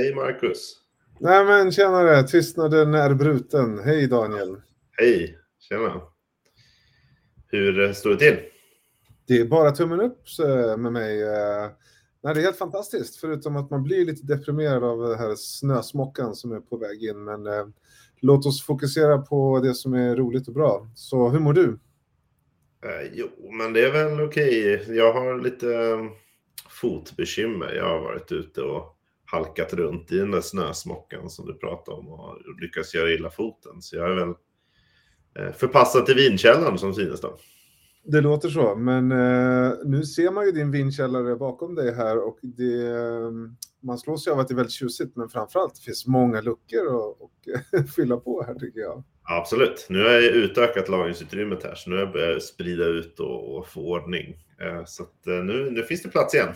[0.00, 0.76] hej Marcus.
[1.20, 3.78] Nej men tjenare, tystnaden är bruten.
[3.78, 4.56] Hej Daniel.
[4.92, 6.00] Hej, tjena.
[7.46, 8.38] Hur eh, står det till?
[9.26, 11.22] Det är bara tummen upp eh, med mig.
[11.22, 11.70] eh.
[12.22, 16.34] Nej, det är helt fantastiskt, förutom att man blir lite deprimerad av den här snösmockan
[16.34, 17.24] som är på väg in.
[17.24, 17.66] Men eh,
[18.20, 20.86] låt oss fokusera på det som är roligt och bra.
[20.94, 21.78] Så hur mår du?
[22.84, 24.84] Eh, jo, men det är väl okej.
[24.88, 25.98] Jag har lite
[26.68, 27.72] fotbekymmer.
[27.74, 28.96] Jag har varit ute och
[29.30, 33.82] halkat runt i den där snösmockan som du pratade om och lyckats göra illa foten.
[33.82, 34.34] Så jag är väl
[35.38, 37.36] eh, förpassad till vinkällaren som synes då.
[38.04, 42.38] Det låter så, men eh, nu ser man ju din vinkällare bakom dig här och
[42.42, 43.30] det, eh,
[43.82, 47.10] man slås ju av att det är väldigt tjusigt, men framförallt det finns många luckor
[47.10, 49.04] att fylla på här tycker jag.
[49.22, 49.86] Absolut.
[49.88, 53.66] Nu har jag utökat lagringsutrymmet här, så nu har jag börjat sprida ut och, och
[53.66, 54.36] få ordning.
[54.60, 56.48] Eh, så att, eh, nu, nu finns det plats igen.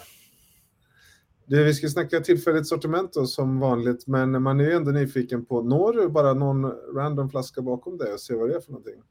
[1.47, 5.45] Du, vi ska snacka tillfälligt sortiment då, som vanligt, men man är ju ändå nyfiken
[5.45, 6.65] på, når du bara någon
[6.95, 9.03] random flaska bakom dig och ser vad det är för någonting?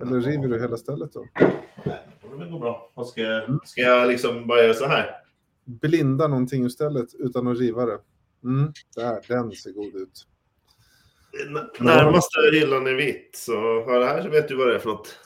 [0.00, 1.26] Eller river du hela stället då?
[1.84, 2.06] Nej,
[2.38, 2.92] det går bra.
[2.94, 5.10] Vad ska, jag, ska jag liksom bara göra så här?
[5.64, 7.98] Blinda någonting ur stället utan att riva det.
[8.44, 10.26] Mm, där, den ser god ut.
[11.48, 13.52] N- Närmaste hyllan är vitt, så
[13.84, 15.18] hör det här så vet du vad det är för något.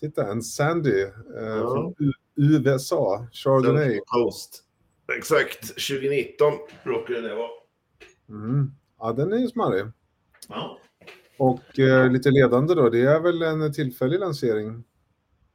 [0.00, 1.08] Titta, en Sandy eh,
[1.42, 1.70] Ja.
[1.74, 4.00] från U- USA, Chardonnay.
[4.06, 4.64] Coast.
[5.16, 7.50] Exakt, 2019 råkade det vara.
[8.28, 8.70] Mm.
[8.98, 9.84] Ja, den är ju smarrig.
[10.48, 10.78] Ja.
[11.38, 14.84] Och eh, lite ledande då, det är väl en tillfällig lansering.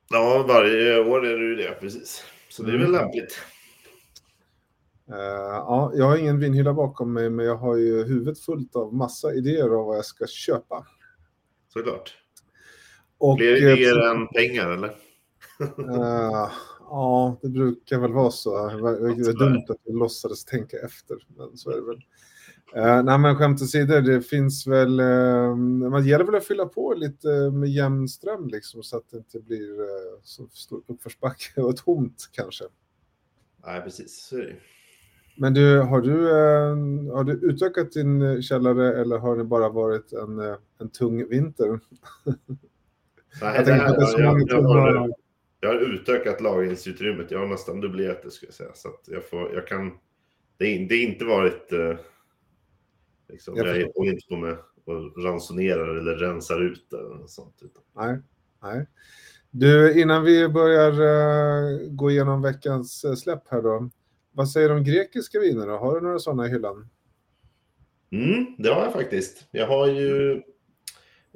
[0.09, 2.23] ja, varje år är det ju det, precis.
[2.49, 3.01] Så det är väl Mm.
[3.01, 3.39] lämpligt.
[5.11, 5.15] Eh,
[5.51, 9.33] ja, jag har ingen vinhylla bakom mig, men jag har ju huvudet fullt av massa
[9.33, 10.85] idéer av vad jag ska köpa.
[11.73, 12.13] Såklart.
[13.17, 14.95] Och, Fler eh, idéer än pengar, eller?
[15.59, 16.51] eh,
[16.89, 18.69] ja, det brukar väl vara så.
[18.69, 22.03] Det var- dumt att jag låtsades tänka efter, men så är det väl.
[22.77, 24.99] Uh, nej, men skämt åsido, det finns väl...
[24.99, 29.17] Uh, man gäller väl att fylla på lite med jämn ström liksom, så att det
[29.17, 32.63] inte blir uh, så stor uppförsbacke och tomt kanske.
[33.65, 34.27] Nej, precis.
[34.29, 34.55] Så är det.
[35.37, 39.69] Men du, har du, eh, har du utökat din eh, källare eller har det bara
[39.69, 41.67] varit en, eh, en tung vinter?
[43.41, 45.24] Nej, Jag det här, jag, jag, har, timmar.
[45.65, 47.31] Jag har utökat lagringsutrymmet.
[47.31, 48.73] Jag har nästan dubblerat det, skulle jag säga.
[48.73, 49.91] Så att jag, får, jag kan...
[50.57, 51.71] Det är, det är inte varit...
[51.71, 51.95] Eh,
[53.29, 57.29] liksom, Jag jag håller inte på med och ransonerar eller rensar ut det eller något
[57.29, 57.59] sånt.
[57.61, 57.83] Utan.
[57.95, 58.19] Nej,
[58.63, 58.87] nej.
[59.51, 63.89] Du, innan vi börjar eh, gå igenom veckans eh, släpp här då.
[64.31, 65.77] Vad säger du om grekiska viner då?
[65.77, 66.89] Har du några sådana i hyllan?
[68.11, 69.47] Mm, det har jag faktiskt.
[69.51, 70.41] Jag har ju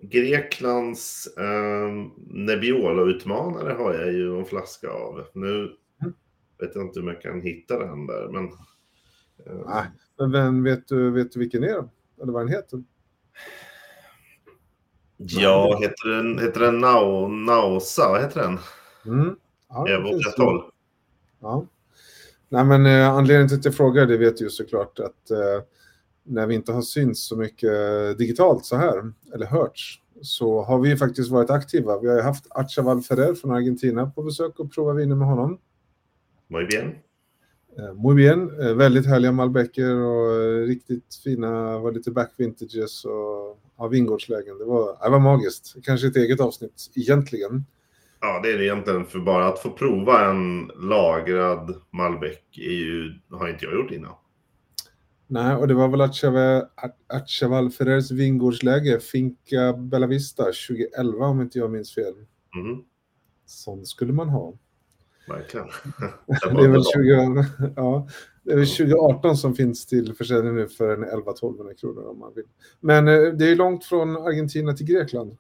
[0.02, 1.90] Greklands eh,
[2.28, 5.26] Nebbiolo-utmanare har jag ju en flaska av.
[5.34, 6.14] Nu Mm.
[6.60, 8.46] vet jag inte om jag kan hitta den där, men...
[9.46, 9.86] eh, Nej,
[10.18, 11.74] men vem, vet, du, vet du vilken är?
[11.74, 11.90] då?
[12.24, 12.84] Eller vad den heter?
[15.18, 18.10] Ja, heter den, heter den Nao, Naosa?
[18.10, 18.58] Vad heter den?
[19.06, 19.36] Mm.
[19.70, 20.30] Ja, Evo finns ju.
[20.32, 20.62] 13.
[21.40, 21.66] Ja.
[22.50, 25.62] Nej, men eh, anledningen till att jag frågar det vet ju såklart att eh,
[26.30, 27.72] när vi inte har synts så mycket
[28.18, 32.00] digitalt så här, eller hörts, så har vi faktiskt varit aktiva.
[32.00, 35.60] Vi har ju haft Achaval Ferrer från Argentina på besök och provat viner med honom.
[36.48, 36.96] Muy bien.
[37.78, 43.06] Eh, Muy bien, eh, väldigt härliga malbecker och eh, riktigt fina, var lite back vintages
[43.06, 44.58] och ja, vingårdslägen.
[44.58, 45.76] Det var, det var magiskt.
[45.84, 47.66] Kanske ett eget avsnitt egentligen.
[48.22, 53.14] Ja, det är det egentligen för bara att få prova en lagrad Malbec är ju,
[53.32, 54.14] har inte jag gjort innan.
[55.32, 61.72] Nej, och det var väl Achaval- Ferrers vingårdsläge, Finca Bella Vista 2011 om inte jag
[61.72, 62.14] minns fel.
[62.56, 62.84] Mhm,
[63.46, 64.54] Sån skulle man ha.
[65.28, 65.68] verkligen.
[66.28, 67.46] Det är väl 20,
[67.76, 68.08] ja,
[68.44, 72.34] det är väl 2018 som finns till försäljning nu för en 11-12 kronor om man
[72.36, 72.46] vill.
[72.80, 75.38] Men eh, det är långt från Argentina till Grekland.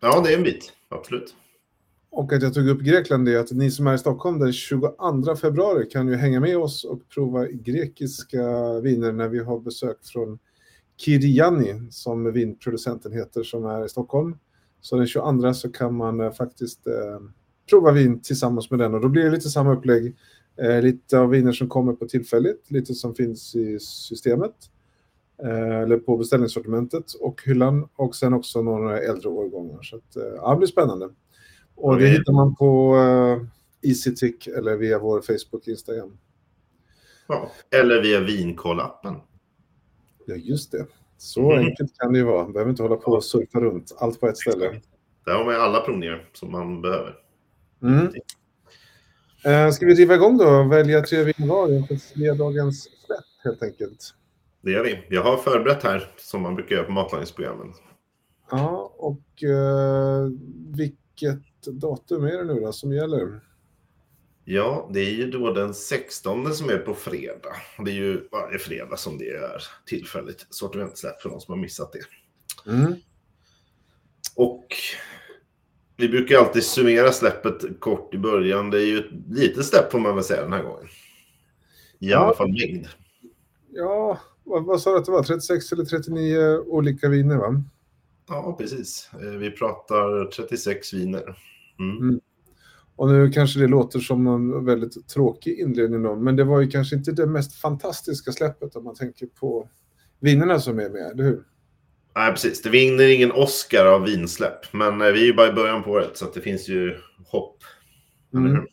[0.00, 0.72] Ja, det är en bit.
[0.88, 1.34] Absolut.
[2.12, 5.36] Och att jag tog upp Grekland är att ni som är i Stockholm den 22
[5.40, 8.42] februari kan ju hänga med oss och prova grekiska
[8.80, 10.38] viner när vi har besök från
[10.96, 14.36] Kiriani som vinproducenten heter som är i Stockholm.
[14.80, 17.20] Så den 22 så kan man eh, faktiskt eh,
[17.70, 20.16] prova vin tillsammans med den och då blir det lite samma upplägg.
[20.62, 24.54] Eh, lite av viner som kommer på tillfälligt, lite som finns i systemet
[25.42, 29.82] eh, eller på beställningssortimentet och hyllan och sen också några äldre årgångar.
[29.82, 31.08] Så att, eh, ja, det blir spännande.
[31.74, 33.42] Och det hittar man på uh,
[33.82, 36.18] EasyTick eller via vår Facebook och Instagram.
[37.28, 37.50] Ja.
[37.70, 39.20] Eller via Vinkoll-appen.
[40.26, 40.86] Ja, just det.
[41.18, 41.66] Så Mm.
[41.66, 42.48] enkelt kan det ju vara.
[42.48, 43.92] Behöver inte hålla på och surfa runt.
[43.98, 44.80] Allt på ett ställe.
[45.26, 47.14] Där har man alla provningar som man behöver.
[47.82, 48.08] Mm.
[49.44, 50.62] Eh, ska vi driva igång då?
[50.62, 53.18] Välja tre vin var inför fredagens släpp.
[53.44, 54.14] helt enkelt.
[54.60, 55.06] Det gör vi.
[55.10, 57.72] Jag har förberett här som man brukar göra på matlagningsprogrammen.
[58.50, 60.28] Ja, och eh,
[60.76, 63.40] vilket datum är det nu då som gäller?
[64.44, 67.56] Ja, det är ju då den 16 som är på fredag.
[67.84, 71.92] Det är ju varje fredag som det är tillfälligt sortimentsläpp för de som har missat
[71.92, 72.70] det.
[72.70, 72.94] Mm.
[74.36, 74.66] Och
[75.96, 78.70] vi brukar alltid summera släppet kort i början.
[78.70, 80.86] Det är ju ett litet släpp får man väl säga den här gången.
[81.98, 82.18] I Ja.
[82.18, 82.88] alla fall mängd.
[83.70, 85.22] Ja, vad, vad sa du att det var?
[85.22, 87.62] 36 eller 39 olika viner va?
[88.28, 89.10] Ja, precis.
[89.12, 91.38] Eh, Vi pratar 36 viner.
[91.78, 91.98] Mm.
[91.98, 92.20] Mm.
[92.96, 96.70] Och nu kanske det låter som en väldigt tråkig inledning då, men det var ju
[96.70, 99.68] kanske inte det mest fantastiska släppet om man tänker på
[100.20, 101.42] vinerna som är med, eller hur?
[102.16, 102.62] Nej, precis.
[102.62, 104.72] Det vinner ingen Oscar av vinsläpp.
[104.72, 106.96] Men eh, vi är ju bara i början på året så det finns ju
[107.26, 107.56] hopp.
[108.34, 108.66] Mm.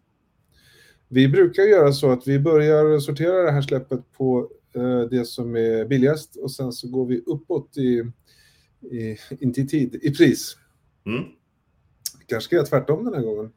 [1.08, 5.56] Vi brukar göra så att vi börjar sortera det här släppet på eh, det som
[5.56, 8.04] är billigast och sen så går vi uppåt i,
[8.92, 10.58] i inte i tid, i pris.
[11.06, 11.24] Mm.
[12.30, 13.52] Kanske ska jag tvärtom den här gången.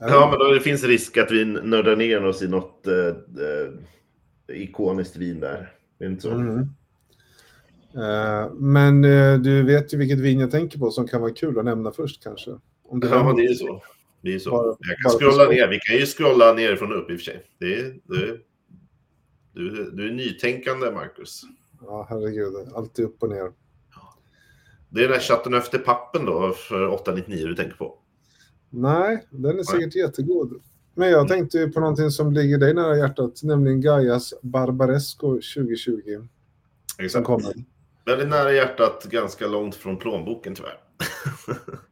[0.00, 0.12] Eller?
[0.12, 4.62] Ja, men då det finns risk att vi nördar ner oss i något eh, eh,
[4.62, 5.72] ikoniskt vin där.
[5.98, 6.30] Det är inte så?
[6.30, 6.58] Mm.
[7.94, 11.58] Eh, men eh, du vet ju vilket vin jag tänker på som kan vara kul
[11.58, 12.50] att nämna först kanske.
[12.84, 13.82] Om det Ja, det är så.
[14.20, 14.50] Det är så.
[14.50, 15.50] Bara- jag kan scrolla förstå.
[15.52, 15.68] ner.
[15.68, 17.42] Vi kan ju scrolla nerifrån och upp i och för sig.
[17.58, 18.38] Det är, det,
[19.52, 21.42] du, du är nytänkande, Marcus.
[21.80, 22.54] Ja, herregud.
[22.74, 23.52] Alltid upp och ner.
[24.88, 27.98] Det är den här chatten efter pappen då för 899 du tänker på.
[28.70, 30.62] Nej, den är säkert jättegod.
[30.94, 36.00] Men jag tänkte ju på någonting som ligger dig nära hjärtat, nämligen Gaias Barbaresco 2020
[36.96, 37.26] som Exakt.
[37.26, 37.54] kommer.
[38.04, 40.80] Väldigt nära hjärtat, ganska långt från plånboken tyvärr.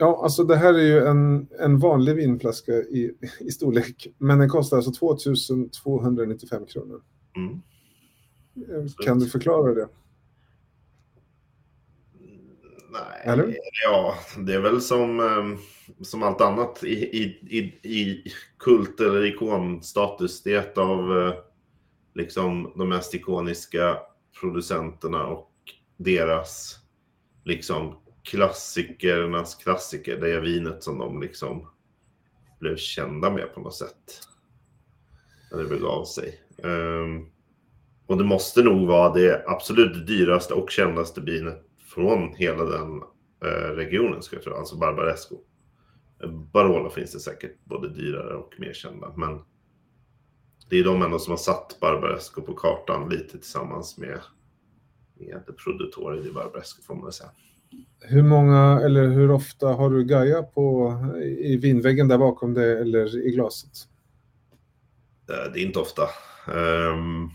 [0.00, 4.48] Ja, alltså det här är ju en, en vanlig vinflaska i, i storlek, men den
[4.48, 7.02] kostar alltså 2295 kronor.
[7.36, 7.60] Mm.
[9.04, 9.88] Kan du förklara det?
[12.92, 13.56] Nej, eller?
[13.84, 15.58] ja, det är väl som, eh,
[16.04, 18.24] som allt annat i, i, i, i
[18.58, 20.42] kult eller ikonstatus.
[20.42, 21.34] Det är ett av eh,
[22.14, 23.98] liksom, de mest ikoniska
[24.40, 25.50] producenterna och
[25.96, 26.78] deras
[27.44, 30.16] liksom klassikernas klassiker.
[30.20, 31.68] Det är vinet som de liksom
[32.60, 34.20] blev kända med på något sätt.
[35.52, 36.40] När det begav sig.
[36.62, 37.30] Um,
[38.06, 43.02] och det måste nog vara det absolut dyraste och kändaste vinet från hela den
[43.44, 44.54] eh, regionen, ska jag tro.
[44.54, 45.36] Alltså Barbaresco.
[46.52, 49.40] Barolo finns det säkert både dyrare och mer kända, men
[50.70, 54.20] det är de ändå som har satt Barbaresco på kartan lite tillsammans med,
[55.14, 57.30] med Produttore di Barbaresco, får man väl säga.
[58.00, 60.94] Hur många eller hur ofta har du Gaia på,
[61.40, 63.70] i vinväggen där bakom dig eller i glaset?
[65.30, 66.02] Eh, Det är inte ofta.
[66.54, 67.30] Ehm,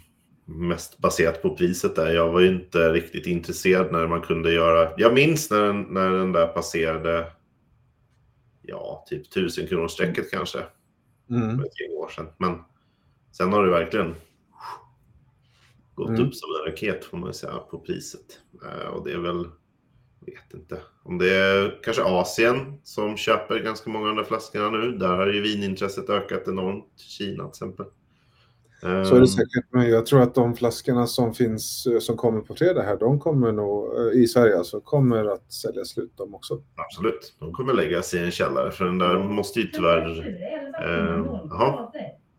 [0.45, 2.13] mest baserat på priset där.
[2.13, 4.92] Jag var ju inte riktigt intresserad när man kunde göra...
[4.98, 7.31] Jag minns när den, när den där passerade,
[8.62, 10.60] ja, typ 1000 kronor strecket kanske.
[11.30, 11.57] Mm.
[11.57, 12.28] för ett gäng år sedan.
[12.38, 12.60] Men
[13.31, 14.16] sen har det verkligen
[15.95, 16.22] gått Mm.
[16.22, 18.40] upp som en raket får man säga på priset.
[18.66, 19.50] Eh, och det är väl,
[20.19, 24.28] jag vet inte, om det är kanske Asien som köper ganska många av de där
[24.28, 24.97] flaskorna nu.
[24.97, 27.00] Där har ju vinintresset ökat enormt.
[27.00, 27.85] Kina till exempel.
[28.83, 32.18] Så är Ehm, det säkert, men jag tror att de flaskorna som finns, eh, som
[32.18, 36.13] kommer på fredag här, de kommer nog, eh, i Sverige alltså, kommer att sälja slut
[36.18, 36.61] de också.
[36.75, 40.19] Absolut, de kommer läggas i en källare för den där måste ju tyvärr...
[40.83, 41.92] Eh, jaha.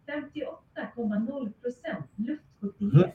[0.07, 2.31] 58,0 procent Mm.
[2.31, 3.15] luftfuktighet.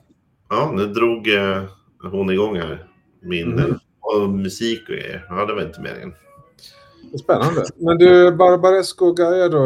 [0.49, 1.63] Ja, nu drog eh,
[2.11, 2.87] hon igång här.
[3.21, 5.25] Min och musik och grejer.
[5.29, 6.13] Ja, det var inte meningen.
[7.17, 7.65] Spännande.
[7.75, 9.59] Men du, Barbaresco och Gaia då,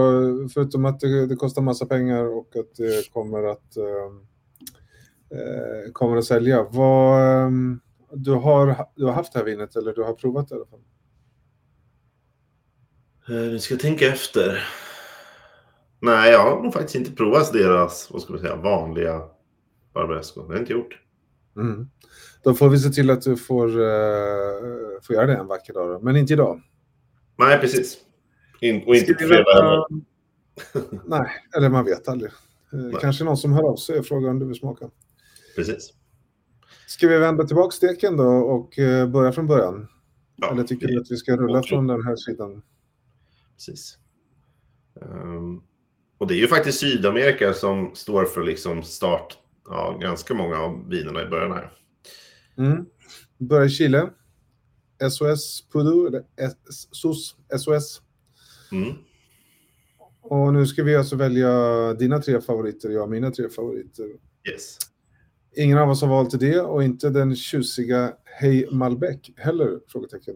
[0.54, 3.84] förutom att det, det kostar massa pengar och att det kommer att, eh,
[5.40, 6.64] eh, kommer att sälja.
[6.72, 7.50] Vad, eh,
[8.12, 10.66] du, har, du har haft det här vinet eller du har provat det i alla
[10.66, 10.80] fall?
[13.30, 14.64] Eh, Vi ska tänka efter.
[16.00, 19.22] Nej, jag har nog faktiskt inte provat deras, vad ska man säga, vanliga
[19.94, 20.42] Barbaresco.
[20.42, 21.00] Det har jag inte gjort.
[21.58, 21.90] Mm.
[22.44, 25.90] Då får vi se till att du får, eh, får göra det en vacker dag.
[25.90, 26.00] Då.
[26.00, 26.62] Men inte idag.
[27.36, 27.98] Nej, precis.
[28.62, 29.86] In, och inte på fredag heller.
[31.06, 32.32] Nej, eller man vet aldrig.
[32.74, 34.90] Eh, Kanske någon som hör av sig och frågar om du vill smaka.
[35.56, 35.94] Precis.
[36.88, 39.88] Ska vi vända tillbaka steken då och eh, börja från början?
[40.36, 42.62] Ja, Eller tycker du att vi ska rulla från den här sidan?
[43.56, 43.98] Precis.
[45.02, 45.62] Ehm,
[46.18, 50.90] och det är ju faktiskt Sydamerika som står för liksom start, ja, ganska många av
[50.90, 51.72] vinerna i början här.
[52.58, 52.86] Mm.
[53.38, 54.10] Börja i Chile.
[55.10, 56.24] SOS Pudu, eller
[56.92, 58.02] SOS, SOS.
[58.72, 58.94] Mm.
[60.22, 64.06] och nu ska vi alltså välja dina tre favoriter, jag mina tre favoriter.
[64.52, 64.78] Yes.
[65.56, 69.80] Ingen av oss har valt det och inte den tjusiga Hej Malbec heller?
[69.88, 70.36] Frågetecken.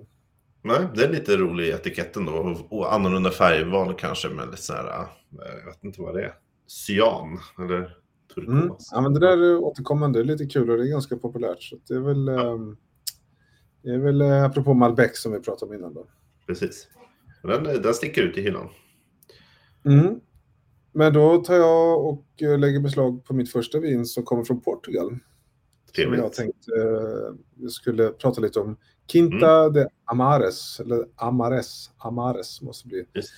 [0.62, 2.32] Nej, det är lite rolig etiketten då.
[2.32, 6.24] Och, och annorlunda färgval kanske med lite så här, äh, jag vet inte vad det
[6.24, 6.34] är.
[6.68, 7.98] Cyan eller
[8.36, 8.54] turkos.
[8.54, 8.72] Mm.
[8.92, 11.64] Ja, men det där är återkommande, det är lite kul och det är ganska populärt.
[11.64, 12.78] Så det är väl, ehm,
[13.84, 16.08] det är väl eh, apropå Malbec som vi pratade om innan då.
[16.48, 16.88] Precis.
[17.44, 18.70] Den, den sticker ut i hyllan.
[19.86, 20.20] Mm.
[20.92, 24.62] Men då tar jag och eh, lägger beslag på mitt första vin som kommer från
[24.62, 25.10] Portugal.
[25.10, 25.20] Som
[25.96, 26.20] Trevligt.
[26.20, 28.78] jag tänkte eh, vi skulle prata lite om.
[29.12, 33.06] Quinta de Amares, eller Amares, Amares måste bli.
[33.14, 33.34] Just.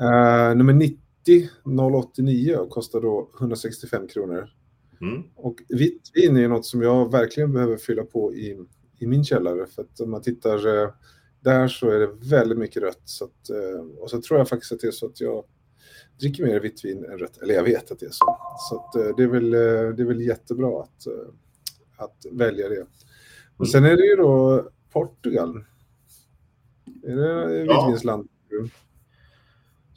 [0.00, 0.98] Eh, nummer 90
[2.04, 4.48] 089 och kostar då 165 kronor.
[5.00, 5.22] Mm.
[5.36, 8.58] Och vitt vin är något som jag verkligen behöver fylla på i,
[9.02, 9.66] i min källare.
[9.66, 10.90] För att om man tittar eh,
[11.40, 13.02] där så är det väldigt mycket rött.
[13.04, 15.44] Så att, eh, och så tror jag faktiskt att det är så att jag
[16.20, 17.36] dricker mer vitt vin än rött.
[17.42, 18.38] Eller jag vet att det är så.
[18.68, 19.50] Så att, eh, det, är väl,
[19.96, 21.06] det är väl jättebra att,
[21.96, 22.86] att välja det.
[23.56, 25.64] Och sen är det ju då Portugal.
[27.06, 27.84] Är det Ja.
[27.86, 28.28] vitvinsland?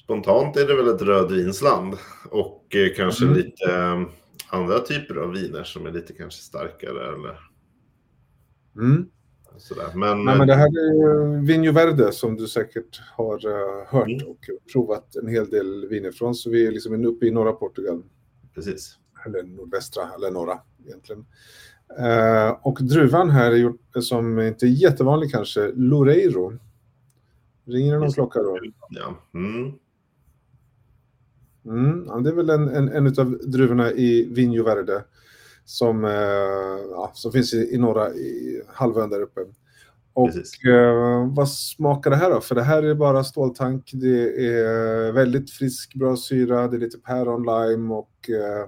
[0.04, 1.94] Spontant är det väl ett rödvinsland
[2.32, 3.38] och kanske Mm.
[3.38, 4.06] lite
[4.50, 7.40] andra typer av viner som är lite kanske starkare eller
[8.76, 9.10] Mm.
[9.96, 14.28] Men, Nej, men det här är Vinho Verde som du säkert har eh, hört Mm.
[14.28, 14.40] och
[14.74, 16.36] provat en hel del viner från.
[16.36, 18.04] Så vi är liksom uppe i norra Portugal.
[18.56, 18.98] precis.
[19.26, 21.26] eller nordvästra, eller norra egentligen.
[22.00, 26.54] Eh, och druvan här är gjort, som inte är jättevanlig kanske, Loureiro.
[27.66, 28.60] Ringer det någon klocka då?
[28.90, 29.16] Ja.
[29.34, 29.72] Mm.
[31.66, 35.04] Mm, ja, det är väl en, en, en av druvorna i Vinho Verde
[35.66, 36.12] som, eh,
[36.92, 39.42] ja, som finns i, i norra i halvön där uppe.
[40.14, 42.42] Och eh, vad smakar det här då?
[42.42, 46.98] För det här är bara ståltank, det är väldigt frisk, bra syra, det är lite
[47.00, 48.68] päron, lime och eh,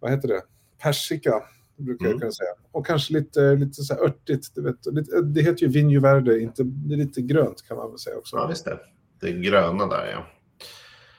[0.00, 0.42] vad heter det?
[0.82, 1.42] Persika
[1.76, 2.20] brukar jag Mm.
[2.20, 2.50] kunna säga.
[2.72, 4.54] Och kanske lite, lite så här örtigt.
[4.54, 7.90] Du vet, lite, det heter ju Vinho Verde, inte, det är lite grönt kan man
[7.90, 8.36] väl säga också.
[8.36, 8.78] Ja, visst det.
[9.20, 10.26] Det gröna där ja.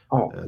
[0.09, 0.33] Ja.
[0.37, 0.43] Eh,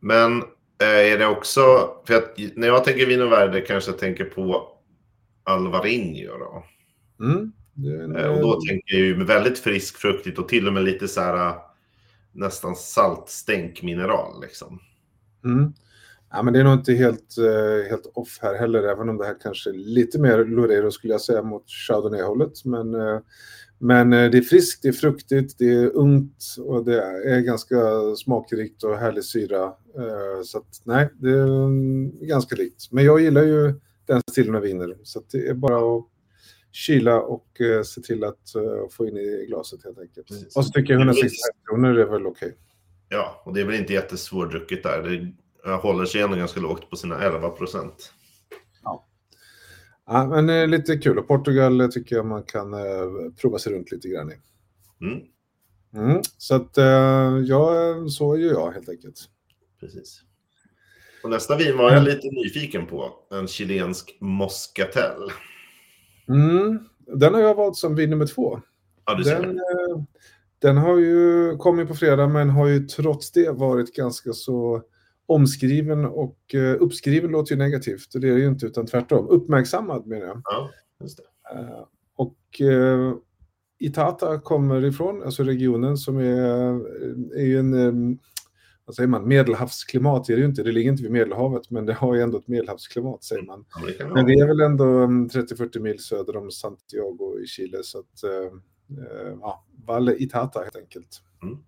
[0.00, 0.42] Men
[0.84, 4.68] är det också, för att när jag tänker Vino Verde kanske jag tänker på
[5.44, 6.64] Alvarinho då.
[7.24, 7.52] Mm.
[7.74, 11.08] Det Eh, Och då tänker jag ju väldigt frisk, fruktigt och till och med lite
[11.08, 11.54] så här eh,
[12.32, 14.80] nästan saltstänk mineral liksom.
[15.44, 15.72] Mm.
[16.32, 19.26] Ja, men det är nog inte helt, eh, helt off här heller, även om det
[19.26, 22.64] här kanske är lite mer Lorero skulle jag säga mot Chardonnay-hållet.
[22.64, 23.20] Men, eh,
[23.78, 27.76] men eh, det är friskt, det är fruktigt, det är ungt och det är ganska
[28.16, 29.72] smakrikt och härlig syra.
[30.44, 32.92] Så att, nej, det är mm, ganska likt.
[32.92, 33.74] Men jag gillar ju
[34.06, 36.06] den stilen av viner, så att det är bara att
[36.72, 37.46] kyla och
[37.84, 38.52] se till att
[38.90, 40.26] få in i glaset helt enkelt.
[40.26, 40.56] Precis.
[40.56, 41.30] Och så tycker jag 165
[41.68, 42.56] kronor är väl okej.
[43.08, 45.02] Ja, och det är väl inte jättesvårdrucket där.
[45.02, 45.32] Det
[45.64, 48.12] håller sig ändå ganska lågt på sina 11 procent.
[50.06, 51.18] Ja, men eh, lite kul.
[51.18, 52.80] Och Portugal eh, tycker jag man kan eh,
[53.40, 54.34] prova sig runt lite grann i.
[55.04, 55.20] Mm,
[55.94, 56.22] Mm.
[56.38, 57.74] Så att eh, ja,
[58.08, 59.20] så gör jag helt enkelt.
[59.80, 60.22] precis.
[61.22, 63.12] Och nästa vin var jag lite nyfiken på.
[63.30, 65.30] En chilensk Moscatel.
[66.28, 66.78] Mm.
[67.06, 68.60] Den har jag valt som vin nummer två.
[69.06, 69.14] Ja.
[69.14, 70.02] Den, eh,
[70.58, 74.82] den har ju kommit på fredag men har ju trots det varit ganska så
[75.30, 78.14] omskriven och eh, uppskriven låter ju negativt.
[78.14, 79.28] Och det är det ju inte utan tvärtom.
[79.28, 80.42] Uppmärksammad menar jag.
[80.44, 80.70] Ja,
[81.00, 81.58] just det.
[81.58, 81.84] Eh,
[82.16, 83.14] Och eh,
[83.78, 86.80] Itata kommer ifrån, alltså regionen som är,
[87.36, 88.18] är ju en,
[88.84, 91.94] vad säger man, medelhavsklimat är det ju inte, det ligger inte vid Medelhavet, men det
[91.94, 93.64] har ju ändå ett medelhavsklimat säger man.
[93.98, 97.98] Ja, Men det är väl ändå mm, 30-40 mil söder om Santiago i Chile, så
[97.98, 98.24] att,
[99.40, 101.22] ja, Valle Itata helt enkelt.
[101.42, 101.58] Mm.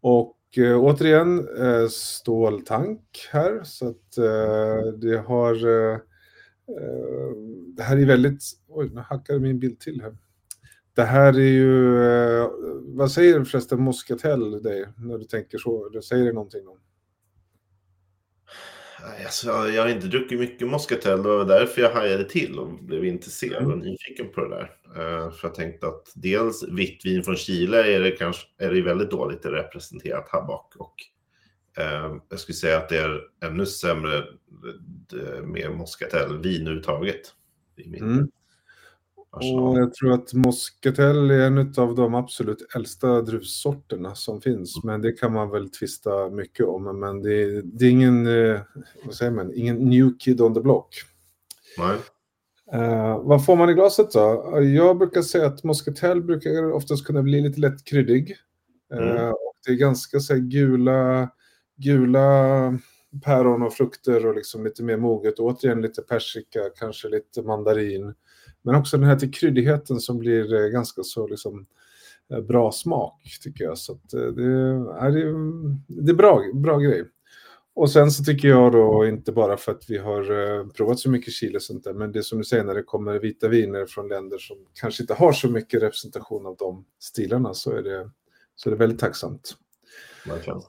[0.00, 5.94] Och eh, återigen eh, ståltank här, så att eh, det har eh,
[6.68, 7.30] eh,
[7.76, 10.16] det här är väldigt, oj nu hackade min bild till här.
[10.94, 15.88] Det här är ju, eh, vad säger förresten Moscatel dig när du tänker så?
[15.88, 16.78] Det säger det någonting om?
[19.24, 21.22] Alltså, jag har inte druckit mycket Moscatel.
[21.22, 24.70] Det var därför jag hajade till och blev intresserad och nyfiken på det där.
[24.96, 28.82] Eh, för jag tänkte att dels vitt vin från Chile är det, kanske, är det
[28.82, 30.74] väldigt dåligt representerat här bak.
[30.76, 30.94] Och
[31.82, 37.34] eh, jag skulle säga att det är ännu sämre eh, med Moscatel vin överhuvudtaget.
[37.76, 38.28] I min Mm.
[39.30, 39.68] Arsenal.
[39.68, 44.84] Och jag tror att Moscatel är en av de absolut äldsta druvsorterna som finns.
[44.84, 47.00] Men det kan man väl tvista mycket om.
[47.00, 48.60] Men det är, det är ingen, eh,
[49.04, 50.94] vad säger man, ingen new kid on the block.
[51.78, 51.96] Nej.
[52.72, 54.60] Eh, vad får man i glaset då?
[54.76, 58.36] Jag brukar säga att Moscatel brukar oftast kunna bli lite lätt kryddig.
[58.92, 59.30] Eh, Mm.
[59.30, 61.30] och det är ganska så här, gula,
[61.76, 62.78] gula
[63.24, 65.38] päron och frukter och liksom lite mer moget.
[65.38, 68.14] Och återigen lite persika, kanske lite mandarin.
[68.62, 71.66] Men också den här till kryddigheten som blir eh, ganska så liksom
[72.32, 73.78] eh, bra smak tycker jag.
[73.78, 77.04] Så att, eh, det, är, det, är- det är bra, bra grej.
[77.74, 81.32] Och sen så tycker jag då, inte bara för att vi har provat så mycket
[81.32, 84.08] chili och sånt där, men det som du säger när det kommer vita viner från
[84.08, 88.10] länder som kanske inte har så mycket representation av de stilarna så är det,
[88.56, 89.56] så är det väldigt tacksamt.
[90.26, 90.60] Verkligen.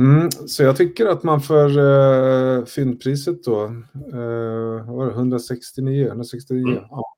[0.00, 6.66] Mm, så jag tycker att man för uh, fyndpriset då, uh, var det, 169, 169
[6.68, 6.84] Mm.
[6.90, 7.16] ja.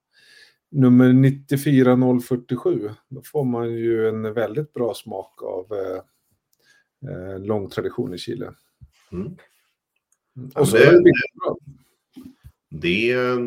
[0.70, 6.00] nummer 94047, då får man ju en väldigt bra smak av uh,
[7.10, 8.52] uh, lång tradition i Chile.
[9.12, 9.26] Mm.
[9.26, 11.12] Och Ja, så det- är det.
[12.74, 13.38] Det eh,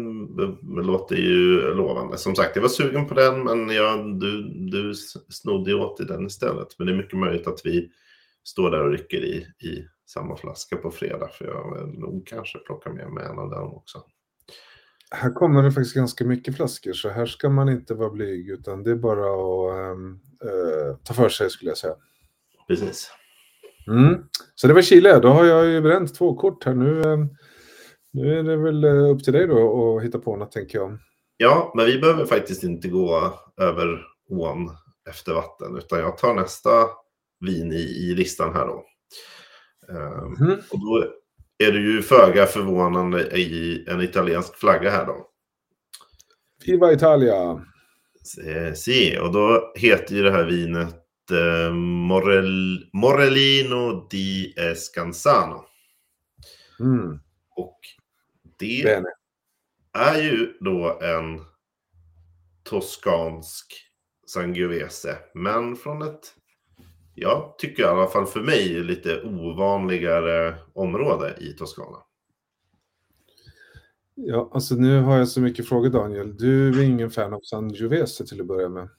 [0.84, 2.18] låter ju lovande.
[2.18, 4.94] Som sagt, jag var sugen på den, men jag, du, du
[5.30, 6.68] snodde åt i den istället.
[6.78, 7.92] Men det är mycket möjligt att vi
[8.46, 9.38] står där och rycker i,
[9.68, 11.28] i samma flaska på fredag.
[11.28, 14.04] För jag vill nog kanske plocka med mig en av dem också.
[15.12, 18.84] Här kommer det faktiskt ganska mycket flaskor, så här ska man inte vara blyg, utan
[18.84, 21.96] det är bara att ehm, eh, ta för sig skulle jag säga.
[22.68, 23.12] Precis.
[23.88, 24.24] Mm.
[24.56, 25.20] Så det var Chile.
[25.20, 26.74] Då har jag ju bränt två kort här.
[26.74, 27.18] Nu, eh,
[28.14, 30.98] nu är det väl eh, upp till dig då att hitta på något, tänker jag.
[31.38, 34.70] Ja, men vi behöver faktiskt inte gå över ån
[35.10, 36.70] efter vatten, utan jag tar nästa
[37.40, 38.86] vin i, i listan här då.
[40.40, 40.60] Mhm.
[40.72, 41.14] och då
[41.58, 45.30] är det ju föga förvånande i en italiensk flagga här då.
[46.66, 47.66] Viva Italia!
[48.76, 50.96] Si, och då heter ju det här vinet
[51.32, 55.66] eh, Morel, Morellino di Escanzano.
[56.80, 57.20] Mm.
[57.56, 57.80] Och
[58.60, 59.08] det Bene.
[59.94, 61.42] är ju då en
[62.64, 63.74] toskansk
[64.28, 66.34] Sangiovese, men från ett,
[67.16, 71.98] jag tycker i alla fall för mig, lite ovanligare område i Toscana.
[74.16, 76.38] Ja, alltså nu har jag så mycket frågor Daniel.
[76.38, 78.90] Du är ingen fan av Sangiovese till att börja med.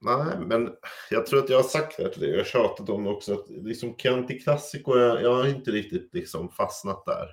[0.00, 0.70] Nej, men
[1.10, 2.30] jag tror att jag har sagt det till dig.
[2.30, 3.32] Jag har tjatat om det också.
[3.32, 7.28] Att liksom Chianti Classico, jag, jag har inte riktigt liksom fastnat där.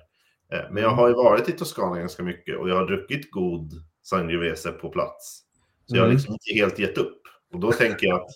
[0.52, 3.72] Eh, Men jag har ju varit i Toscana ganska mycket och jag har druckit god
[4.02, 5.42] Sangiovese på plats.
[5.86, 6.16] Så jag har Mm.
[6.16, 7.22] liksom inte helt gett upp.
[7.52, 8.30] Och då tänker jag att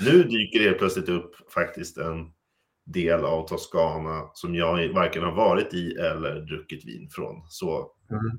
[0.00, 2.26] nu dyker det plötsligt upp faktiskt en
[2.86, 7.42] del av Toscana som jag varken har varit i eller druckit vin från.
[7.48, 8.38] Så Mm.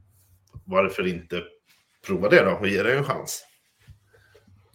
[0.66, 1.44] varför inte
[2.08, 3.46] prova det då och ge det en chans?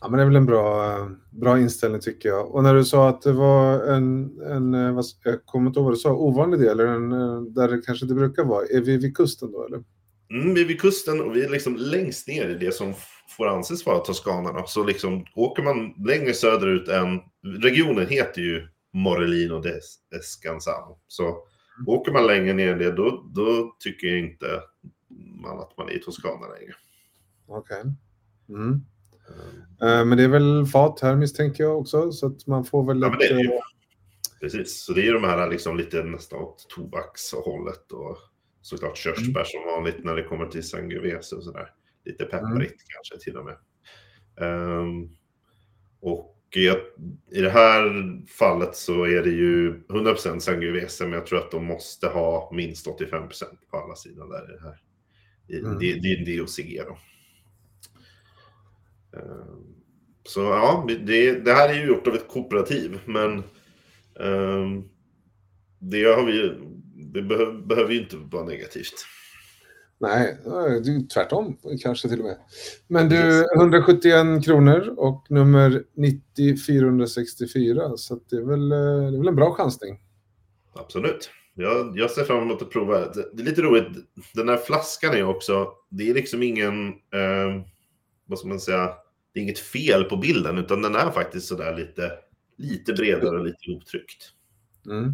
[0.00, 0.98] Ja, men det är väl en bra,
[1.30, 2.54] bra inställning tycker jag.
[2.54, 5.84] Och när du sa att det var en, en eh, vad, jag kommer inte ihåg
[5.84, 8.66] vad du sa, ovanlig del, eller en, eh, där det kanske inte brukar vara.
[8.66, 9.84] Är vi vid kusten då eller?
[10.30, 12.94] Mm, vi är vid kusten och vi är liksom längst ner i det som
[13.28, 14.52] får anses vara Toscana.
[14.52, 14.64] Då.
[14.66, 17.20] Så liksom, åker man längre söderut än...
[17.62, 19.80] Regionen heter ju Morellino de
[20.16, 20.98] Escanzano.
[21.06, 21.38] Så
[21.86, 24.60] åker man längre ner det, då, då tycker jag inte
[25.42, 26.74] man att man är i Toscana längre.
[27.46, 27.82] Okej.
[28.48, 28.80] Mm.
[29.82, 33.02] Eh, Men det är väl fat här misstänker jag också, så att man får väl
[33.02, 33.50] Ja, men det är ju.
[34.40, 38.18] Precis, så det är de här liksom lite nästan åt tobakshållet och
[38.62, 41.70] såklart körsbär som vanligt när det kommer till Sangiovese och sådär.
[42.04, 43.56] Lite pepprigt kanske till och med.
[44.40, 45.08] Ehm,
[46.00, 46.76] och jag,
[47.30, 47.90] i det här
[48.26, 52.86] fallet så är det ju 100% Sangiovese, men jag tror att de måste ha minst
[52.86, 54.80] 85% på alla sidor där i det här.
[55.48, 55.78] I, Mm.
[55.78, 56.98] det, det är DOCG då.
[59.18, 59.74] Ehm,
[60.24, 63.32] så ja, det, det här är ju gjort av ett kooperativ, men
[64.20, 64.88] ehm,
[65.78, 66.60] det, har vi,
[67.12, 69.06] det behöv, behöver ju inte vara negativt.
[69.98, 72.36] Nej, eh, det är ju tvärtom kanske till och med.
[72.88, 79.18] Men du, 171 kronor och nummer 90464, så att det, är väl, eh, det är
[79.18, 80.00] väl en bra chansning.
[80.74, 81.30] Absolut.
[81.54, 83.00] Jag, jag ser fram emot att prova.
[83.00, 83.88] Det, det är lite roligt,
[84.34, 87.62] den här flaskan är också, det är liksom ingen, eh,
[88.26, 88.90] vad ska man säga,
[89.32, 92.12] det är inget fel på bilden, utan den är faktiskt sådär lite,
[92.58, 94.30] lite bredare och lite optryckt.
[94.86, 95.12] Mm.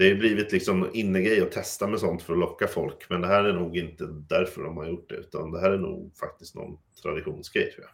[0.00, 3.26] Det har blivit liksom innegrej att testa med sånt för att locka folk, men det
[3.26, 6.54] här är nog inte därför de har gjort det, utan det här är nog faktiskt
[6.54, 7.92] någon traditionsgrej tror jag.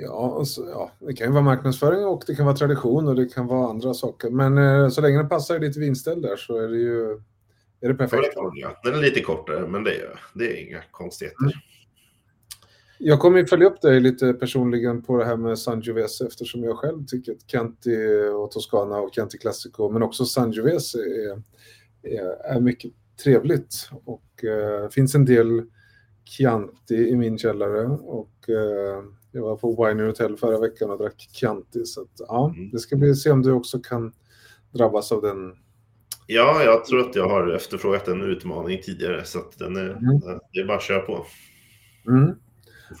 [0.00, 3.16] Ja, och så, ja, det kan ju vara marknadsföring och det kan vara tradition och
[3.16, 4.30] det kan vara andra saker.
[4.30, 7.20] Men eh, så länge det passar i ditt vinställ där så är det ju
[7.80, 8.34] är det perfekt.
[8.54, 11.64] Ja, den är lite kortare, men det är, det är inga konstigheter.
[13.06, 16.76] Jag kommer ju följa upp dig lite personligen på det här med Sangiovese eftersom jag
[16.78, 17.96] själv tycker att Chianti
[18.34, 21.42] och Toscana och Chianti Classico men också Sangiovese är,
[22.02, 22.92] är, är mycket
[23.24, 23.88] trevligt.
[24.04, 25.62] Och eh, finns en del
[26.24, 31.28] Chianti i min källare och eh, jag var på Winery Hotel förra veckan och drack
[31.32, 32.70] Chianti så att, ja, Mm.
[32.70, 34.12] det ska bli se om du också kan
[34.72, 35.52] drabbas av den.
[36.26, 40.20] Ja, jag tror att jag har efterfrågat en utmaning tidigare så att den är, Mm.
[40.52, 41.26] det är bara att köra på.
[42.08, 42.34] Mm.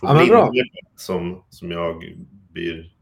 [0.02, 0.52] Ja, men bra.
[0.96, 2.02] som, som jag
[2.52, 2.94] blir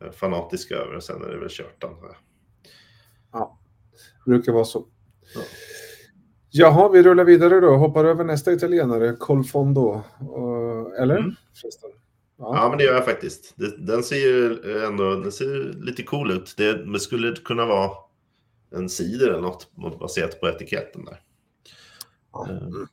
[0.00, 1.00] eh, fanatisk över.
[1.00, 2.16] Sen är det väl kört antar jag.
[4.26, 4.86] Brukar vara så.
[5.34, 5.40] Ja.
[6.50, 7.76] Jaha, vi rullar vidare då.
[7.76, 10.02] Hoppar över nästa italienare, Colfondo.
[10.20, 11.16] Uh, eller?
[11.18, 11.34] Mm.
[11.60, 11.90] Förresten.
[12.38, 13.54] Ja, men det gör jag faktiskt.
[13.56, 16.54] Det, den ser ju ändå den ser lite cool ut.
[16.56, 17.90] Det, det skulle kunna vara
[18.74, 21.20] en cider eller något baserat på etiketten där.
[22.32, 22.48] Ja.
[22.50, 22.86] Eh, Mm.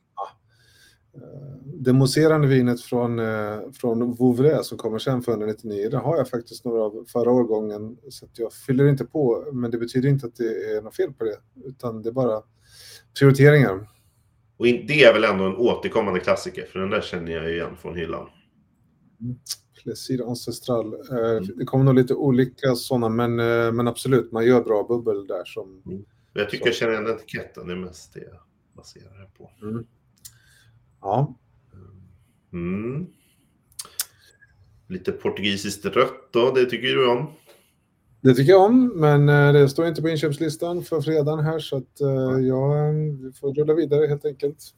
[1.20, 6.16] Eh, Det mousserande vinet från, eh, från Vouvray som kommer sen för 199, det har
[6.16, 7.96] jag faktiskt några av förra årgången.
[8.08, 11.24] Så jag fyller inte på, men det betyder inte att det är något fel på
[11.24, 12.42] det, utan det är bara
[13.18, 13.88] prioriteringar.
[14.56, 17.96] Och det är väl ändå en återkommande klassiker, för den där känner jag igen från
[17.96, 18.26] hyllan.
[19.82, 20.94] Plaisir Ancestral.
[20.94, 23.36] Eh, Det kommer nog lite olika sådana, men,
[23.76, 25.82] men absolut, man gör bra bubbel där som...
[25.84, 26.68] Men Jag tycker Så.
[26.68, 28.36] jag känner igen etiketten, det är mest det jag
[28.76, 29.50] baserar det på.
[31.00, 31.34] Ja,
[32.52, 33.06] Mm.
[34.88, 37.26] Lite portugisiskt rött då, det tycker du om?
[38.20, 41.76] det tycker jag om, men eh, det står inte på inköpslistan för fredagen här, så
[41.76, 42.90] att eh, ja,
[43.22, 44.74] vi får rulla vidare helt enkelt.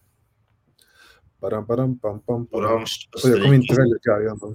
[1.40, 2.60] Badam, badam, bam, bam, bam.
[2.62, 4.54] Orange Och jag kommer inte Österrike, välja Garjan då.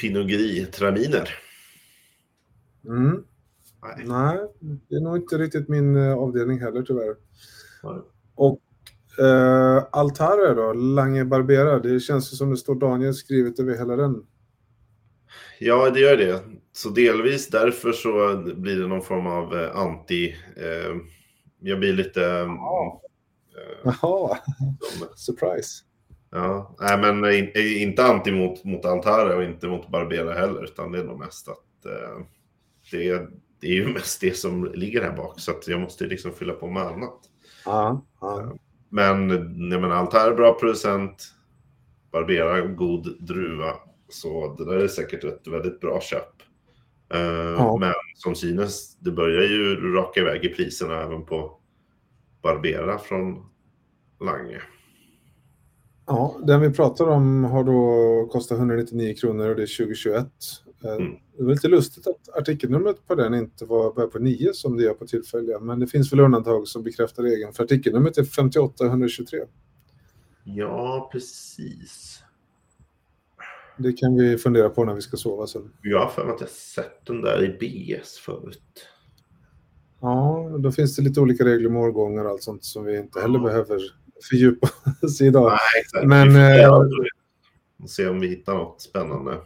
[0.00, 1.28] Pinot Gris, Traminer.
[2.84, 3.24] Mm.
[3.82, 4.04] Nej.
[4.06, 4.38] Nej,
[4.88, 7.16] det är nog inte riktigt min eh, avdelning heller tyvärr.
[7.82, 8.00] Nej.
[8.34, 8.60] Och
[9.18, 13.96] eh, Altare då, Lange Barbera, det känns ju som det står Daniel skrivet över hela
[13.96, 14.26] den.
[15.58, 16.42] Ja, det gör det.
[16.72, 20.36] Så delvis därför så blir det någon form av eh, anti...
[20.56, 20.96] Eh,
[21.60, 22.20] jag blir lite...
[22.20, 23.02] Ja.
[23.56, 24.38] Eh, Jaha,
[25.16, 25.84] surprise.
[26.30, 30.92] ja, nej men in, inte anti mot, mot Antara och inte mot Barbera heller, utan
[30.92, 32.26] det är nog mest att eh,
[32.90, 33.28] det, är,
[33.60, 36.52] det är ju mest det som ligger här bak, så att jag måste liksom fylla
[36.52, 37.20] på med annat.
[37.64, 38.56] Ja, ja.
[38.94, 39.30] Men
[39.70, 41.34] jag menar, Altair är bra producent.
[42.12, 43.72] Barbera god druva.
[44.08, 46.42] Så det där är säkert ett väldigt bra köp.
[47.14, 47.20] Eh,
[47.58, 47.76] Ja.
[47.80, 51.58] Men som synes, det börjar ju raka iväg i priserna även på
[52.42, 53.46] Barbera från
[54.20, 54.62] Lange.
[56.06, 60.26] ja, den vi pratar om har då kostat 199 kronor och det är 2021.
[60.84, 61.12] Eh, Mm.
[61.36, 64.82] Det var lite lustigt att artikelnumret på den inte var börjar på 9 som det
[64.82, 67.52] gör på tillfälliga, men det finns väl undantag som bekräftar regeln.
[67.52, 69.38] För artikelnumret är 58123.
[70.44, 72.20] Ja, precis.
[73.78, 75.72] Det kan vi fundera på när vi ska sova sen.
[75.82, 78.88] Jag har för mig att jag sett den där i BS förut.
[80.00, 83.20] Ja, då finns det lite olika regler med årgångar och allt sånt som vi inte
[83.20, 83.44] heller Ja.
[83.44, 83.80] behöver
[84.30, 84.68] fördjupa
[85.02, 85.50] oss i idag.
[85.50, 86.06] Nej, exakt.
[86.06, 86.88] Men, Vi får.
[87.82, 89.40] Och se om vi hittar något spännande.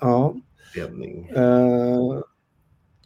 [0.00, 0.36] Ja,
[0.76, 1.28] Ledning.
[1.28, 2.20] eh,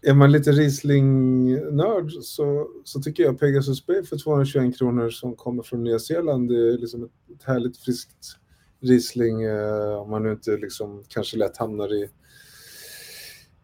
[0.02, 5.62] är man lite Riesling-nörd så, så tycker jag Pegasus Bay för 221 kronor som kommer
[5.62, 8.36] från Nya Zeeland, det är liksom ett, härligt friskt
[8.80, 12.08] Riesling eh, om man nu inte liksom kanske lätt hamnar i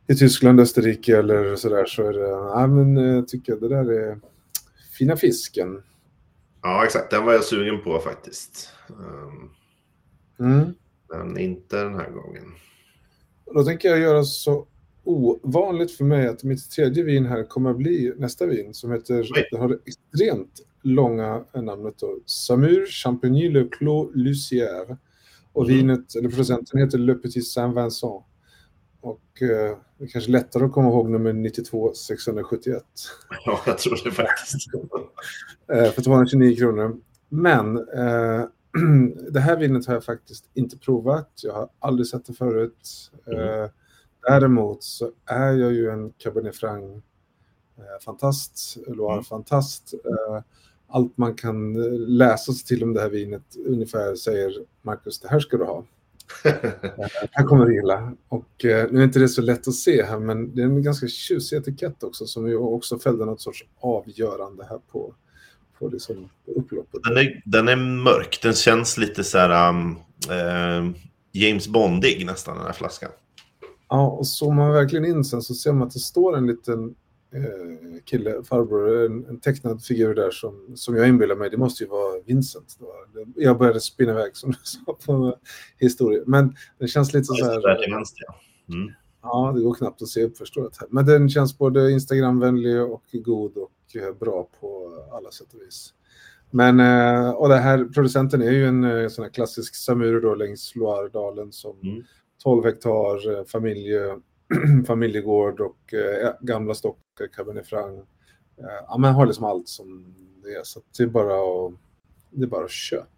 [0.09, 3.93] i Tyskland, Österrike eller sådär så är det, ja men eh, tycker jag det där
[3.93, 4.21] är
[4.99, 5.83] fina fisken.
[6.63, 7.11] Ja, exakt.
[7.11, 8.73] Den var jag sugen på faktiskt.
[8.89, 9.51] Um,
[10.39, 10.75] Mm.
[11.09, 12.43] men inte den här gången.
[13.55, 14.67] Då tänker jag göra så
[15.05, 19.27] ovanligt för mig att mitt tredje vin här kommer att bli nästa vin som heter,
[19.51, 24.97] det har det extremt långa namnet då, Samur Champigny Le Clos Lucière.
[25.53, 25.77] Och Mm.
[25.77, 28.25] vinet, eller producenten heter Le Petit Saint Vincent.
[29.01, 32.83] Och eh, det är kanske lättare att komma ihåg nummer 92 671.
[33.47, 34.67] Ja, jag tror det faktiskt.
[35.73, 36.97] Eh, för 229 kronor.
[37.29, 38.45] Men eh,
[39.31, 41.31] det här vinet har jag faktiskt inte provat.
[41.43, 43.11] Jag har aldrig sett det förut.
[43.27, 43.71] Eh,
[44.29, 47.03] däremot så är jag ju en Cabernet Franc
[47.79, 49.95] eh, fantast, Loire-fantast.
[49.95, 50.43] Eh,
[50.89, 51.75] allt man kan
[52.19, 55.85] läsa sig till om det här vinet ungefär säger Marcus, det här ska du ha.
[56.43, 58.13] Det här kommer du gilla.
[58.29, 61.07] Och nu är inte det så lätt att se här, men det är en ganska
[61.07, 65.15] tjusig etikett också som ju också fällde något sorts avgörande här på,
[65.79, 67.01] på liksom upploppet.
[67.03, 68.39] Den är, den är mörk.
[68.43, 69.99] Den känns lite så här um,
[70.31, 71.01] eh,
[71.33, 73.11] James Bondig nästan, den här flaskan.
[73.89, 76.95] Ja, och zoomar man verkligen in sen så ser man att det står en liten
[77.35, 81.85] eh, kille, farbror, en, en tecknad figur där som, som jag inbillar mig, det måste
[81.85, 82.77] ju vara Vincent.
[82.81, 82.87] Då.
[83.37, 85.39] Jag började spinna iväg som du sa på
[85.79, 86.25] historien.
[86.27, 87.91] Men den känns lite så här...
[87.91, 88.41] vänster, ja.
[88.75, 88.93] Mm.
[89.27, 90.77] Ja, det går knappt att se upp förstås.
[90.81, 90.89] här.
[90.91, 95.95] Men den känns både Instagramvänlig och god och eh, bra på alla sätt och vis.
[96.51, 100.35] Men, eh, och det här producenten är ju en eh, sån här klassisk samur då
[100.35, 102.03] längs Loiredalen som Mm.
[102.43, 104.17] 12 hektar familje
[104.87, 105.95] familjegård och
[106.41, 108.05] gamla stockar, Cabernet Franc.
[108.89, 110.63] Ja, men har liksom allt som det är.
[110.63, 111.35] Så det är bara
[111.67, 111.73] att,
[112.31, 113.09] det är bara att köp.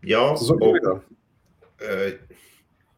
[0.00, 1.00] Ja, Så så och,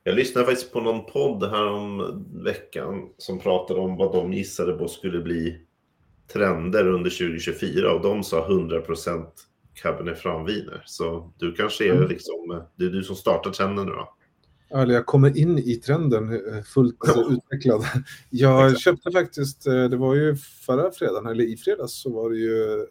[0.04, 4.72] jag lyssnade faktiskt på någon podd här om veckan som pratade om vad de gissade
[4.72, 5.60] på skulle bli
[6.32, 9.26] trender under 2024 och de sa 100%
[9.74, 10.82] Cabernet Franc-viner.
[10.86, 12.08] Så du kanske är Mm.
[12.08, 14.14] liksom, det är du som startar trenden nu då?
[14.78, 17.28] Eller jag kommer in i trenden eh, fullt Ja.
[17.30, 17.84] utvecklad.
[18.30, 22.36] Jag köpte faktiskt, eh, det var ju förra fredagen, eller i fredags, så var det
[22.36, 22.86] ju eh,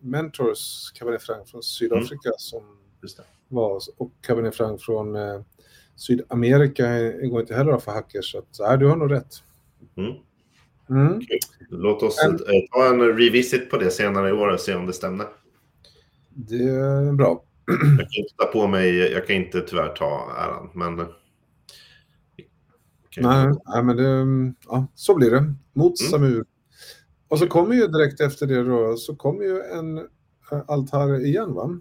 [0.00, 2.62] Mentors Cabernet Franc från Sydafrika som
[3.02, 3.22] Just det.
[3.48, 5.40] var, och Cabernet Franc från eh,
[6.00, 9.34] Sydamerika går inte heller att få hackers, så att, nej, du har nog rätt.
[9.96, 10.12] Mm.
[10.90, 11.20] Mm.
[11.70, 14.86] Låt oss En- eh, ta en revisit på det senare i år och se om
[14.86, 15.26] det stämmer.
[16.30, 17.44] Det är bra.
[17.98, 21.00] Jag kan inte ta på mig, jag kan inte tyvärr ta äran, men...
[21.00, 21.06] eh,
[23.10, 25.54] kan jag- Nej, nej, men det, ja, så blir det.
[25.72, 26.10] Mot Mm.
[26.10, 26.44] Samur.
[27.28, 31.54] Och så kommer ju direkt efter det då, så kommer ju en eh, altar igen
[31.54, 31.80] va?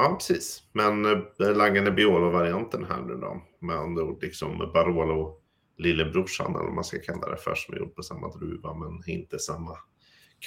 [0.00, 0.62] Ja, precis.
[0.72, 5.36] Men eh, Lange Nebbiolo-varianten här nu då, med andra ord liksom Barolo
[5.78, 9.02] lillebrorsan eller vad man ska kalla det för, som är gjord på samma druva men
[9.06, 9.76] inte samma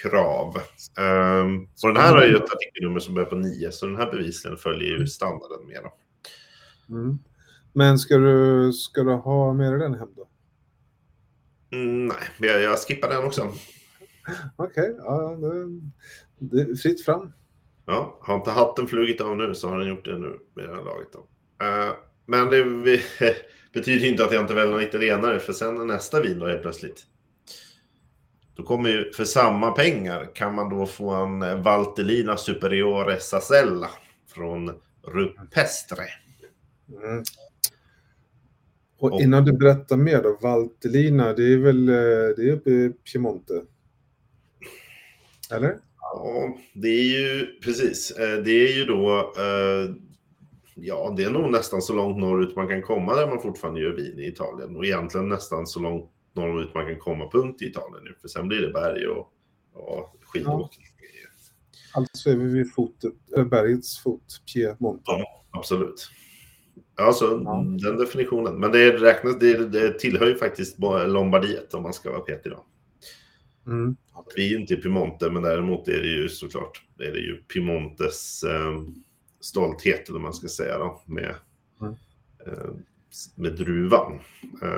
[0.02, 0.56] krav.
[1.00, 4.12] Um, och den här har ju ett artikelnummer som börjar på 9, så den här
[4.12, 5.82] bevisligen följer ju standarden mer.
[6.90, 7.20] Mm.
[7.74, 10.30] Men ska du, ska du ha med dig den hem då?
[11.72, 13.52] Mm, nej, jag, jag skippar den också.
[14.56, 15.80] Okej, ja, det,
[16.40, 17.34] det är fritt fram.
[17.86, 20.76] Ja, har inte hatten flugit av nu så har den gjort det nu med det
[20.76, 21.08] här laget.
[21.14, 21.20] Då.
[21.66, 21.94] Eh,
[22.26, 23.02] men det vi-
[23.74, 26.62] betyder inte att jag inte väljer någon italienare för sen är nästa vin då helt
[26.62, 27.04] plötsligt.
[28.56, 33.90] Då kommer ju för samma pengar kan man då få en eh, Valtellina Superiore Sassella
[34.34, 34.72] från
[35.08, 36.04] Rupestre.
[37.04, 37.24] Mm.
[38.98, 41.96] Och Och- innan du berättar mer då, Valtellina, det är väl eh,
[42.38, 43.62] det är uppe i Piemonte?
[45.52, 45.78] Eller?
[46.16, 48.12] Ja, det är ju precis.
[48.12, 49.34] Eh, Det är ju då.
[49.38, 49.96] eh,
[50.76, 53.92] Ja, det är nog nästan så långt norrut man kan komma där man fortfarande gör
[53.94, 58.04] vin i Italien och egentligen nästan så långt norrut man kan komma punkt i Italien
[58.04, 59.28] nu, för sen blir det berg och,
[59.74, 60.86] och skidåkning.
[61.96, 63.14] Alltså är vi vid fotet,
[63.50, 64.24] bergets fot,
[64.54, 65.04] Piemonte.
[65.06, 65.46] Ja.
[65.52, 66.10] Absolut.
[66.96, 67.66] Alltså Ja.
[67.82, 68.60] den definitionen.
[68.60, 72.66] Men det räknas, det, det tillhör ju faktiskt Lombardiet om man ska vara petig då.
[73.68, 73.96] Mm.
[74.36, 77.20] Vi är ju inte i Piemonte, men däremot är det ju såklart det är det
[77.20, 78.82] ju Piemontes eh,
[79.40, 81.36] stolthet, eller man ska säga då, med,
[81.82, 81.94] Mm.
[82.46, 82.70] eh,
[83.36, 84.20] med druvan.
[84.62, 84.70] Eh,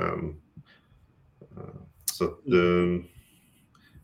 [1.40, 1.74] eh,
[2.12, 3.04] så att, eh,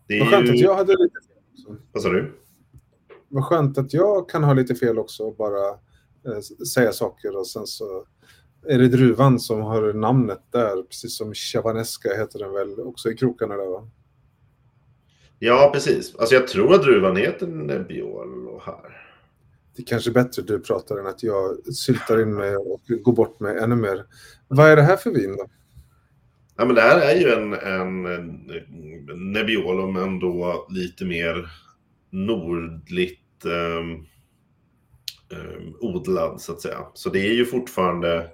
[0.07, 0.65] det Vad skönt är att ju...
[0.65, 1.77] jag hade lite fel också.
[1.93, 2.33] Vad sa du?
[3.29, 5.69] Vad skönt att jag kan ha lite fel också och bara
[6.27, 6.41] eh,
[6.75, 8.07] säga saker och sen så
[8.69, 13.15] är det druvan som har namnet där, precis som Chavanesca heter den väl också i
[13.17, 13.91] krokarna där va?
[15.45, 16.17] Ja, precis.
[16.17, 19.07] Alltså jag tror att druvan heter Nebbiolo här.
[19.77, 23.13] Det är kanske är bättre du pratar än att jag syltar in mig och går
[23.13, 24.05] bort mig ännu mer.
[24.49, 25.47] Vad är det här för vin då?
[26.57, 28.51] Ja, men det här är ju en, en, en
[29.33, 31.51] Nebbiolo, men då lite mer
[32.11, 33.93] nordligt ehm,
[35.33, 36.87] ehm, odlad, så att säga.
[36.95, 38.31] Så det är ju fortfarande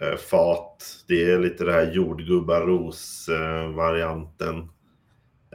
[0.00, 1.04] eh, fat.
[1.08, 4.68] Det är lite det här jordgubbaros-varianten.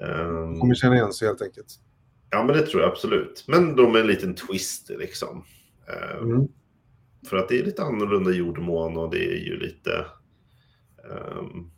[0.01, 1.67] Ehm, Kommer känna igen sig helt enkelt.
[2.29, 3.43] ja, men det tror jag absolut.
[3.47, 5.43] Men då med en liten twist, liksom.
[5.87, 6.47] Ehm, Mm.
[7.29, 10.05] för att det är lite annorlunda jordmån och det är ju lite...
[11.03, 11.69] ehm,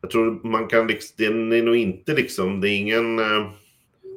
[0.00, 3.18] jag tror man kan liksom, den är nog inte liksom, det är ingen...
[3.18, 3.50] eh,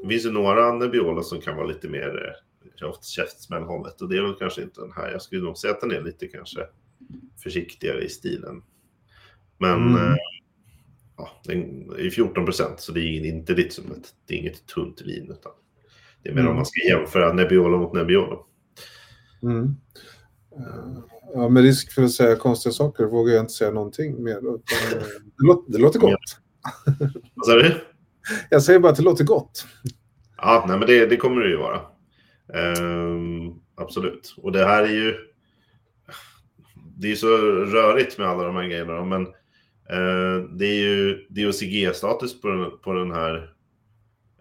[0.03, 2.35] det finns ju några Nebbiolo som kan vara lite mer
[2.83, 5.11] uh, käftsmällhållet och det är väl kanske inte den här.
[5.11, 6.67] Jag skulle nog säga att den är lite kanske
[7.43, 8.63] försiktigare i stilen.
[9.57, 10.15] Men Mm.
[11.19, 15.01] Ja, den är 14 procent så det är inte liksom ett, det är inget tunt
[15.01, 15.51] vin utan
[16.23, 16.49] det är mer Mm.
[16.51, 18.45] om man ska jämföra Nebbiolo mot Nebbiolo.
[19.43, 19.75] Mm.
[20.57, 21.03] Eh,
[21.33, 24.37] Ja, med risk för att säga konstiga saker vågar jag inte säga någonting mer.
[24.37, 24.53] Utan,
[24.99, 25.03] eh,
[25.37, 26.39] det, låter, det låter gott.
[27.35, 27.81] Vad sa du?
[28.49, 29.65] Jag säger bara att det låter gott.
[30.37, 31.81] Ja, nej, men det, det kommer det ju vara.
[32.53, 34.35] Ehm, absolut.
[34.37, 35.15] Och det här är ju...
[36.97, 39.05] Det är så rörigt med alla de här grejerna.
[39.05, 39.27] Men
[40.57, 43.35] det är ju DOCG-status på på den här,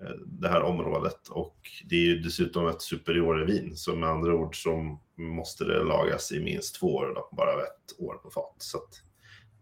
[0.02, 1.28] eh, det här området.
[1.30, 3.76] Och det är ju dessutom ett superiorvin.
[3.76, 7.12] Så med andra ord så måste det lagas i minst två år.
[7.14, 8.56] Då, bara ett år på fat.
[8.58, 8.78] Så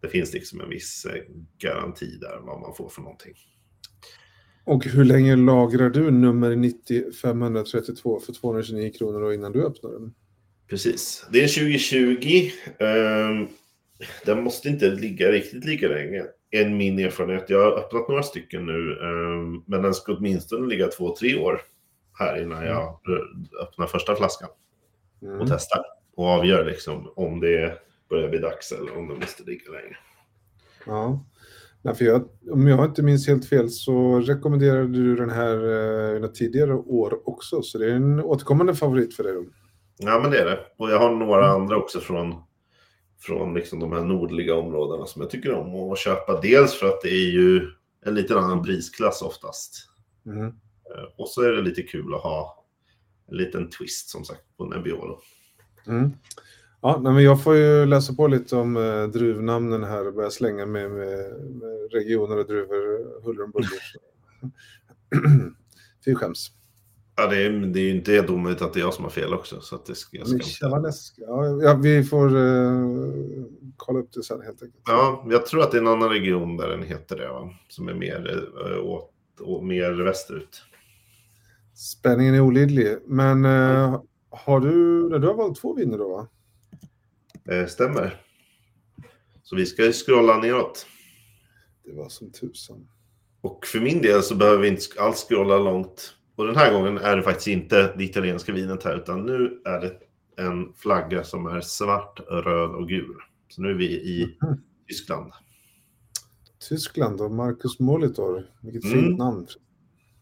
[0.01, 1.23] det finns liksom en viss eh,
[1.59, 3.35] garanti där vad man får för någonting.
[4.65, 9.91] Och hur länge lagrar du nummer 90 532 för 229 kronor och innan du öppnar
[9.91, 10.15] den?
[10.69, 11.27] Precis.
[11.33, 12.51] Det är 2020.
[12.79, 13.49] ehm,
[14.25, 16.25] den måste inte ligga riktigt lika länge.
[16.51, 17.51] En min erfarenhet.
[17.51, 21.61] Jag har öppnat några stycken nu, eh, men den ska åtminstone ligga två, tre år
[22.19, 24.49] här innan jag eh, öppnar första flaskan
[25.23, 25.41] Mm.
[25.41, 25.85] och testar.
[26.17, 27.79] Och avgör liksom om det
[28.11, 29.97] börjar bli dags eller om den måste ligga längre.
[30.87, 31.25] Ja.
[31.83, 35.57] Nej, för jag, om jag inte minns helt fel så rekommenderade du den här
[36.23, 39.35] eh, tidigare år också, så det är en återkommande favorit för dig.
[39.35, 39.45] Då.
[39.99, 40.59] Ja, men det är det.
[40.79, 42.35] Och jag har några andra också från,
[43.19, 46.41] från liksom de här nordliga områdena som jag tycker om att köpa.
[46.41, 47.71] Dels för att det är ju
[48.07, 49.89] en lite annan prisklass oftast.
[50.27, 50.47] Mm.
[50.47, 52.65] Eh, Och så är det lite kul att ha
[53.31, 55.21] en liten twist som sagt på Nebbiolo.
[55.87, 56.13] Mm.
[56.81, 60.67] Ja, men jag får ju läsa på lite om eh, druvnamnen här och börja slänga
[60.67, 61.19] med, med,
[61.51, 63.71] med regioner och druvor huller om buller.
[66.05, 66.51] Fy skäms.
[67.17, 69.11] Ja, det är, det är ju inte helt omöjligt att det är jag som har
[69.11, 69.61] fel också.
[69.61, 70.39] Så att det ska, jag ska.
[70.39, 71.15] Chavanesk,
[71.63, 72.83] ja, vi får eh,
[73.77, 74.83] kolla upp det sen helt enkelt.
[74.87, 77.51] Ja, jag tror att det är en annan region där den heter det, va?
[77.69, 80.63] som är mer, eh, åt, å, mer västerut.
[81.75, 82.97] Spänningen är olidlig.
[83.07, 84.01] Men eh,
[84.31, 86.29] har du, du har valt två viner då va?
[87.55, 88.21] Eh, stämmer.
[89.43, 90.87] Så vi ska ju scrolla neråt.
[91.85, 92.89] Det var som tusan.
[93.41, 96.17] Och för min del så behöver vi inte alls scrolla långt.
[96.37, 99.81] Och den här gången är det faktiskt inte det italienska vinet här, utan nu är
[99.81, 99.93] det
[100.43, 103.15] en flagga som är svart, röd och gul.
[103.49, 104.61] Så nu är vi i Mhm.
[104.89, 105.33] Tyskland.
[106.69, 108.47] Tyskland och Marcus Molitor.
[108.63, 109.05] Vilket Mm.
[109.05, 109.47] fint namn.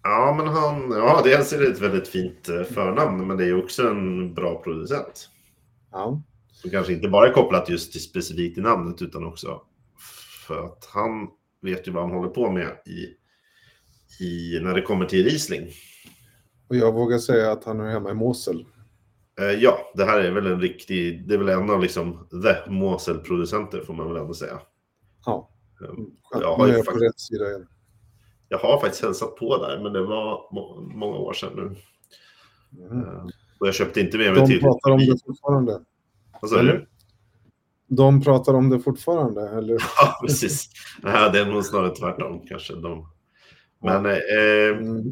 [0.03, 3.59] Ja, men han, ja, dels är det ett väldigt fint eh, förnamn, men det är
[3.65, 5.29] också en bra producent.
[5.91, 6.23] Ja.
[6.53, 9.61] Som kanske inte bara är kopplat just till specifikt i namnet, utan också
[10.47, 11.29] för att han
[11.63, 13.07] vet ju vad han håller på med i,
[14.21, 15.69] i när det kommer till Riesling.
[16.69, 18.65] Och jag vågar säga att han är hemma i Mosel.
[19.41, 22.71] Eh, ja, det här är väl en riktig, det är väl en av liksom the
[22.71, 24.61] Mosel-producenter får man väl ändå säga.
[25.27, 25.51] Ja.
[25.83, 25.87] Eh,
[26.23, 27.67] Skönt, Jag har nu ju är jag på faktiskt- rätt sida igen.
[28.49, 31.63] Jag har faktiskt hälsat på där, men det var må många år sedan nu.
[32.87, 33.05] Mm.
[33.05, 33.25] Eh,
[33.61, 34.61] Och jag köpte inte med mig De till...
[34.61, 35.81] pratar om det fortfarande.
[36.41, 36.87] Vad sa du?
[37.89, 39.73] De pratar om det fortfarande, eller?
[40.01, 40.71] Ja, precis.
[41.03, 42.75] Nej, det är nog snarare tvärtom kanske.
[42.75, 43.09] De...
[43.85, 45.03] Men eh,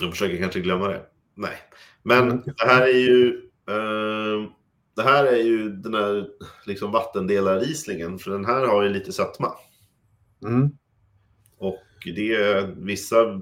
[0.00, 1.02] jag försöker kanske glömma det.
[1.34, 1.56] Nej,
[2.02, 2.42] men Mm.
[2.44, 3.28] det här är ju...
[3.68, 4.50] Eh,
[4.96, 6.28] det här är ju den här
[6.66, 9.52] liksom vattendelar-rislingen, för den här har ju lite sötma.
[10.46, 10.70] Mm.
[11.58, 13.40] Och det, vissa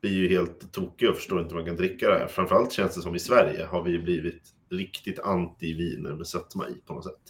[0.00, 2.26] blir ju helt tokiga och förstår inte hur man kan dricka det här.
[2.26, 6.94] Framförallt känns det som i Sverige har vi blivit riktigt anti-viner med sötma i på
[6.94, 7.20] något sätt.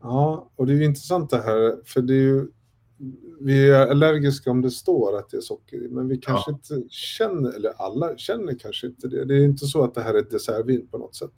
[0.00, 2.46] Ja, och det är ju intressant det här, för det är ju...
[3.40, 6.82] Vi är allergiska om det står att det är socker i, men vi kanske inte
[6.90, 9.24] känner, eller alla känner kanske inte det.
[9.24, 11.32] Det är inte så att det här är ett dessertvin på något sätt.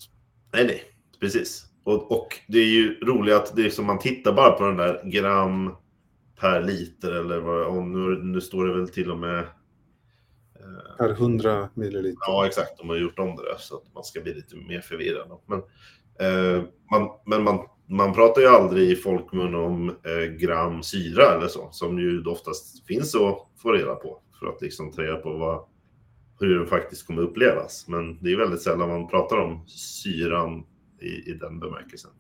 [0.53, 0.83] Nej, nej,
[1.21, 1.67] precis.
[1.85, 4.77] Och, och det är ju roligt att det är som man tittar bara på den
[4.77, 5.71] där gram
[6.41, 11.11] per liter eller vad, och nu, nu står det väl till och med eh, Per
[11.11, 12.19] 100 milliliter.
[12.27, 12.79] Ja, exakt.
[12.79, 15.41] De har gjort om det där så att man ska bli lite mer förvirrad.
[15.47, 15.59] Men,
[16.21, 21.49] eh, man, men man, man pratar ju aldrig i folkmun om eh, gram syra eller
[21.49, 25.33] så, som ju oftast finns att få reda på för att liksom ta reda på
[25.33, 25.65] vad,
[26.41, 27.85] hur den faktiskt kommer upplevas.
[27.89, 30.65] Men det är väldigt sällan man pratar om syran
[31.01, 32.11] i, i den bemärkelsen.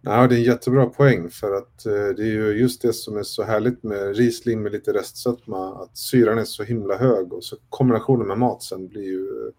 [0.00, 3.16] Ja, det är en jättebra poäng för att eh, det är ju just det som
[3.16, 7.44] är så härligt med Riesling med lite restsötma, att syran är så himla hög och
[7.44, 9.52] så kombinationen med mat sen blir ju eh,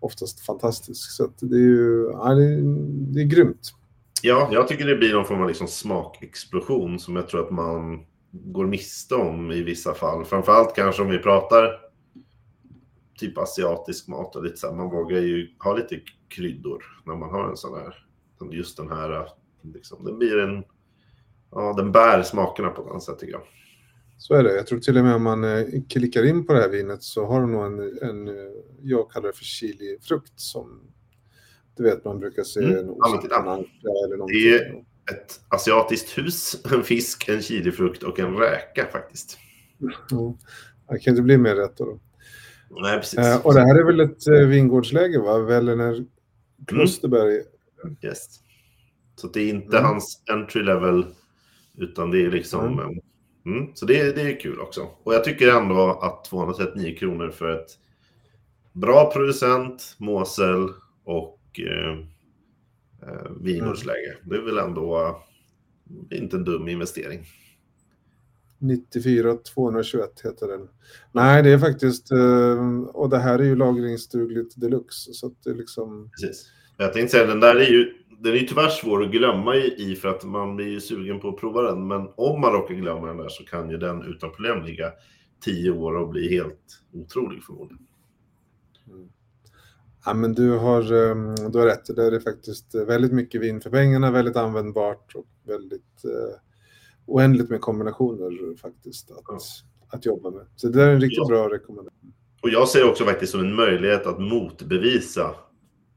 [0.00, 1.10] oftast fantastisk.
[1.10, 2.60] Så att det är ju, ja, det är,
[3.14, 3.72] det är grymt.
[4.22, 8.06] Ja, jag tycker det blir någon form av liksom smakexplosion som jag tror att man
[8.32, 10.24] går miste om i vissa fall.
[10.24, 11.80] Framförallt kanske om vi pratar
[13.18, 17.30] typ asiatisk mat och lite så här, man vågar ju ha lite kryddor när man
[17.30, 17.94] har en sån här,
[18.52, 19.26] just den här, äh,
[19.74, 20.64] liksom, den blir en,
[21.50, 23.42] ja den bär smakerna på ett annat sätt tycker jag.
[24.18, 24.56] Så är det.
[24.56, 27.26] Jag tror till och med om man eh, klickar in på det här vinet så
[27.26, 28.34] har de nog en, en eh,
[28.82, 30.80] jag kallar det för chilifrukt som
[31.78, 32.78] du vet man brukar se Mm.
[32.78, 33.36] en titta.
[33.36, 33.68] ananka
[34.06, 34.40] eller någonting.
[34.42, 39.38] Det är- Ett asiatiskt hus, en fisk, en chilifrukt och en räka faktiskt.
[40.10, 40.34] Ja.
[40.90, 41.98] Det kan inte bli mer rätt då.
[42.82, 43.18] Nej, precis.
[43.18, 45.38] Eh, och det här är väl ett eh, vingårdsläge va?
[45.38, 46.04] Vällener
[46.66, 47.42] Klosterberg.
[48.02, 48.26] Yes.
[49.16, 49.88] Så det är inte Mm.
[49.88, 51.06] hans entry level,
[51.78, 52.80] utan det är liksom...
[53.46, 53.70] Mm.
[53.74, 54.88] så det, det är kul också.
[55.02, 57.70] Och jag tycker ändå att 239 kronor för ett
[58.72, 60.68] bra producent, Mosel
[61.04, 61.98] och eh,
[63.08, 64.16] eh, vingårdsläge.
[64.24, 64.98] Det är väl ändå
[66.10, 67.24] eh, inte en dum investering.
[68.58, 70.68] 94 221 heter den.
[71.12, 75.12] Nej, det är faktiskt, eh, och det här är ju lagringsdugligt deluxe.
[75.12, 76.50] Så att det är liksom, Precis.
[76.76, 79.96] Jag tänkte säga, den där är ju den är ju tyvärr svår att glömma i
[80.02, 81.86] för att man blir ju sugen på att prova den.
[81.86, 84.92] Men om man råkar glömma den där så kan ju den utan problem ligga
[85.40, 87.86] tio år och bli helt otrolig förmodligen.
[90.04, 91.96] Ja, men du har, ehm, du har rätt.
[91.96, 96.40] Det är faktiskt väldigt mycket vin för pengarna, väldigt användbart och väldigt eh,
[97.06, 99.38] oändligt med kombinationer faktiskt att, Ja.
[99.88, 100.46] att jobba med.
[100.56, 101.26] Så det är en riktigt Ja.
[101.28, 102.12] bra rekommendation.
[102.42, 105.34] Och jag ser också faktiskt som en möjlighet att motbevisa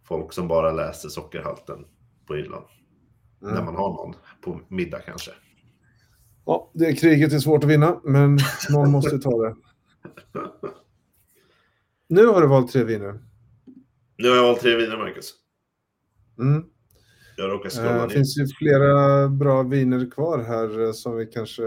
[0.08, 1.86] folk som bara läser sockerhalten
[2.28, 2.64] på hyllan.
[3.41, 3.54] Mm.
[3.54, 5.32] När man har någon på middag kanske.
[6.45, 8.38] Ja, det kriget är svårt att vinna, men
[8.70, 9.56] någon måste ta det.
[12.10, 13.20] Nu har du valt tre viner.
[14.22, 15.34] Nu har jag valt tre viner, Marcus.
[16.39, 16.63] Mm.
[17.38, 18.13] Jag råkar Eh, scrolla Det ner.
[18.13, 21.63] finns ju flera bra viner kvar här eh, som vi kanske,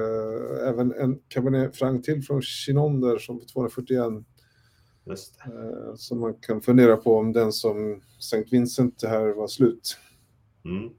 [0.69, 3.99] även en Cabernet Franc till från Chinon där som på 241
[5.07, 5.51] Just det.
[5.53, 8.45] eh, som man kan fundera på om den som St.
[8.51, 9.97] Vincent det här var slut.
[10.65, 10.91] Mm.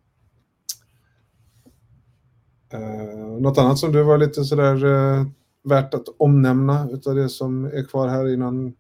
[2.74, 5.26] Eh, något annat som du var lite sådär eh,
[5.64, 8.74] värt att omnämna utav det som är kvar här innan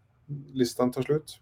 [0.53, 1.39] listan tar slut?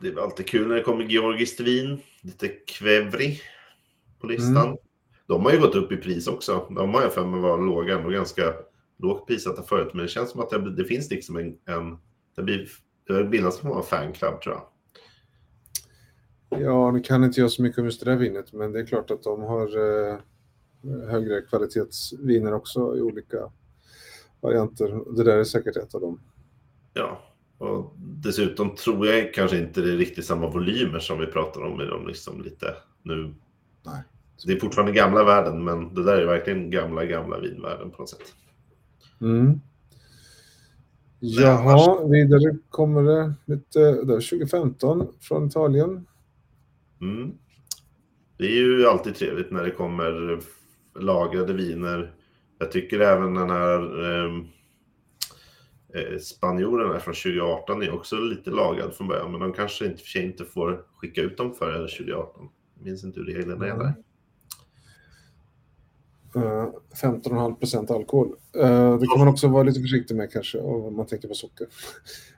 [0.00, 2.00] Det är alltid kul när det kommer georgiskt vin.
[2.22, 3.40] Lite kvävri
[4.20, 4.66] på listan.
[4.66, 4.78] Mm.
[5.26, 6.66] De har ju gått upp i pris också.
[6.70, 8.54] De har jag för mig var låga och ganska
[8.98, 9.90] lågt prissatta förut.
[9.94, 11.46] Men det känns som att det, det finns liksom en...
[11.46, 11.98] en
[12.36, 12.68] det blir
[13.06, 14.62] det bildas som en fanclub tror jag.
[16.60, 18.86] Ja, nu kan inte jag så mycket om just det där vinet, men det är
[18.86, 20.18] klart att de har eh,
[21.10, 23.52] högre kvalitetsviner också i olika
[24.40, 25.16] varianter.
[25.16, 26.20] Det där är säkert ett av dem.
[26.92, 27.22] Ja,
[27.62, 31.80] och dessutom tror jag kanske inte det är riktigt samma volymer som vi pratar om
[31.80, 33.34] i de liksom lite nu.
[33.86, 34.02] Nej.
[34.46, 38.10] Det är fortfarande gamla världen, men det där är verkligen gamla, gamla vinvärlden på något
[38.10, 38.34] sätt.
[39.20, 39.60] Mm.
[41.18, 46.06] Jaha, vidare kommer det lite, det är 2015 från Italien.
[47.00, 47.32] Mm.
[48.38, 50.40] Det är ju alltid trevligt när det kommer
[51.00, 52.12] lagrade viner.
[52.58, 54.44] Jag tycker även den här eh,
[55.94, 60.02] eh, spanjoren här från 2018 är också lite lagad från början, men de kanske inte,
[60.02, 62.48] för inte får skicka ut dem före 2018.
[62.76, 63.94] Jag minns inte hur reglerna är där.
[66.36, 66.68] Eh,
[67.02, 68.28] 15,5 procent alkohol.
[68.56, 71.66] Eh, det kan man också vara lite försiktig med kanske om man tänker på socker.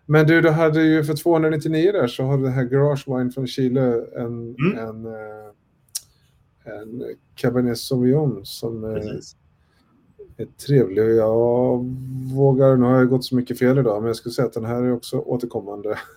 [0.07, 3.31] Men du, du hade ju för 299 där så har du det här Garage Wine
[3.31, 4.79] från Chile en, Mm.
[4.79, 5.51] en, eh,
[6.65, 7.03] en
[7.35, 9.37] Cabernet Sauvignon som Precis.
[10.37, 11.03] Är trevlig.
[11.03, 11.85] Jag
[12.35, 14.65] vågar, nu har jag gått så mycket fel idag, men jag skulle säga att den
[14.65, 15.99] här är också återkommande.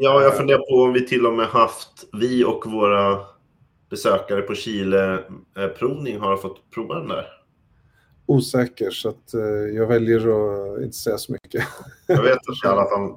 [0.00, 3.18] Ja, jag funderar på om vi till och med haft, vi och våra
[3.90, 5.14] besökare på Chile
[5.58, 7.26] eh, provning har fått prova den där.
[8.26, 9.40] Osäker, så att eh,
[9.74, 11.64] jag väljer att inte säga så mycket.
[12.06, 13.16] Jag vet att i alla fall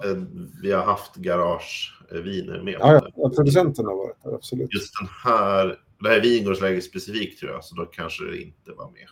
[0.61, 2.75] vi har haft garageviner med.
[2.79, 4.73] Ja, ja, producenten har varit där, absolut.
[4.73, 8.71] Just den här, det här är vingårdsläge specifikt tror jag, så då kanske det inte
[8.77, 9.07] var med.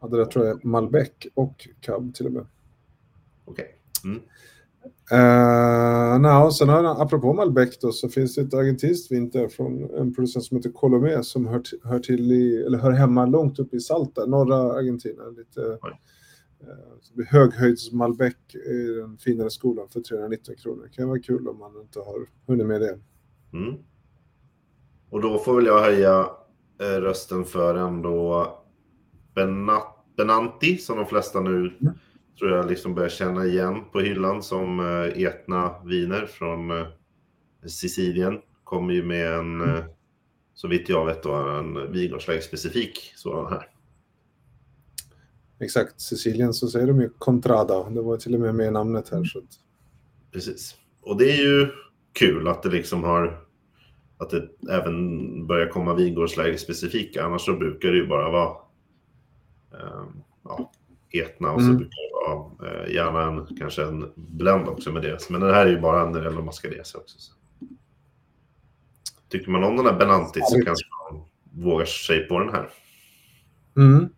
[0.00, 2.46] Ja, det där tror jag Malbec och Cab till och med.
[3.44, 3.78] Okej.
[4.04, 4.20] Mm.
[5.12, 9.90] Uh, no, sen har, apropå Malbec då, så finns det ett argentinskt vin där från
[9.90, 13.74] en producent som heter Colomé som hör, hör, till i, eller hör hemma långt upp
[13.74, 15.22] i Salta, norra Argentina.
[15.36, 20.82] Lite, uh, höghöjds Malbec i den finare skolan för 319 kronor.
[20.82, 22.98] Det kan vara kul om man inte har hunnit med det.
[23.52, 23.74] Mm.
[25.10, 26.30] Och då får väl jag höja
[26.80, 28.48] eh, rösten för ändå
[29.36, 31.94] Benat, Benanti som de flesta nu Mm.
[32.38, 36.86] tror jag liksom börjar känna igen på hyllan som eh, Etna viner från eh,
[37.66, 38.40] Sicilien.
[38.64, 39.82] Kommer ju med en, Mm.
[40.54, 43.68] så vitt jag vet då, en vingårdsläge specifik sådan här.
[45.60, 47.90] Exakt, Sicilien så säger de ju Contrada.
[47.90, 49.24] Det var till och med med i namnet här.
[49.24, 49.42] Så
[50.32, 50.76] Precis.
[51.00, 51.68] Och det är ju
[52.12, 53.40] kul att det liksom har
[54.18, 57.24] att det även börjar komma vingårdsläge specifika.
[57.24, 58.56] Annars så brukar det ju bara vara
[60.44, 60.72] ja,
[61.12, 61.76] etna och så Mm.
[61.76, 65.30] brukar det vara eh, gärna en, kanske en blend också med det.
[65.30, 67.18] Men den här är ju bara en Nerello Mascarese också.
[67.18, 67.32] Så.
[69.28, 71.24] Tycker man om den här Benanti så kanske man
[71.64, 72.68] vågar sig på den här.
[73.76, 74.08] Mm.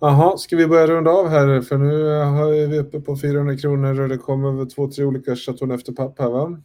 [0.00, 1.60] Jaha, ska vi börja runda av här?
[1.60, 5.72] För nu har vi uppe på 400 kronor och det kommer två, tre olika Chateau
[5.74, 6.60] efter papp här va?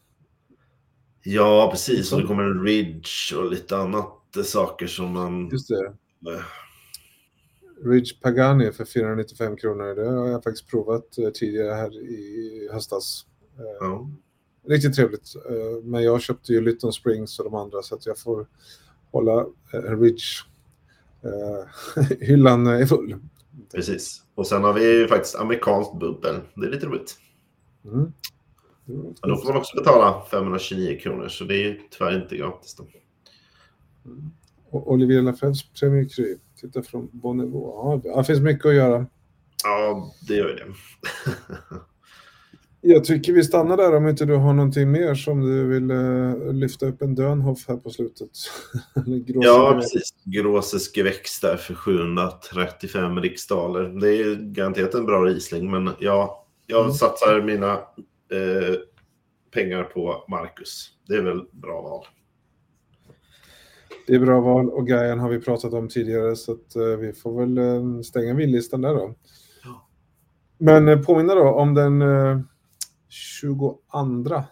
[1.23, 2.13] Ja, precis.
[2.13, 5.49] Och det kommer en Ridge och lite annat eh, saker som man...
[5.51, 5.93] Just det.
[7.85, 9.95] Ridge Pagani för 495 kronor.
[9.95, 13.25] Det har jag faktiskt provat eh, tidigare här i höstas.
[13.57, 14.09] Eh, Ja.
[14.67, 15.35] Riktigt trevligt.
[15.49, 18.47] Eh, Men jag köpte ju Lytton Springs och de andra så att jag får
[19.11, 19.39] hålla
[19.73, 20.23] eh, Ridge.
[21.23, 23.15] eh, Hyllan är full.
[23.75, 24.23] Precis.
[24.35, 26.35] Och sen har vi ju faktiskt amerikanskt bubbel.
[26.55, 27.17] Det är lite roligt.
[27.85, 28.13] Mm.
[29.21, 32.75] Men då får man också betala 529 kronor, så det är ju tyvärr inte gratis.
[32.75, 32.87] Då.
[34.69, 36.37] Och Olivier Lafreds Premier Cru.
[36.61, 38.01] Titta från Bonnevaux.
[38.05, 39.05] Ja, det finns mycket att göra.
[39.63, 40.65] Ja, det gör det.
[42.81, 46.53] Jag tycker vi stannar där om inte du har någonting mer som du vill eh,
[46.53, 48.29] lyfta upp en Dönhoff här på slutet.
[49.25, 50.09] Ja, precis.
[50.23, 53.83] Gråses geväxt där för 735 riksdaler.
[54.01, 56.93] Det är garanterat en bra Riesling, men ja, jag Mm.
[56.93, 58.75] satsar mina eh,
[59.53, 60.89] pengar på Marcus.
[61.07, 62.05] Det är väl bra val.
[64.07, 67.13] Det är bra val och Gajan har vi pratat om tidigare så att eh, vi
[67.13, 69.15] får väl eh, stänga vinlistan där då.
[69.63, 69.87] Ja.
[70.57, 72.39] Men eh, påminna då om den eh,
[73.09, 74.45] 22, eh,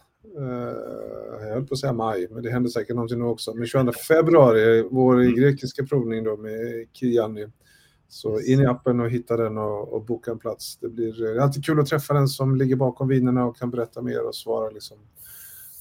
[1.42, 3.92] jag höll på att säga maj, men det händer säkert någonting nu också, men 22
[3.92, 5.36] februari, vår Mm.
[5.36, 7.48] grekiska provning då med Kiriani.
[8.08, 10.78] Så in i appen och hitta den och, och boka en plats.
[10.78, 13.72] Det blir det är alltid kul att träffa den som ligger bakom vinerna och kan
[13.72, 14.98] berätta mer och svara liksom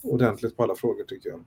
[0.03, 1.45] ordentligt på alla frågor tycker jag.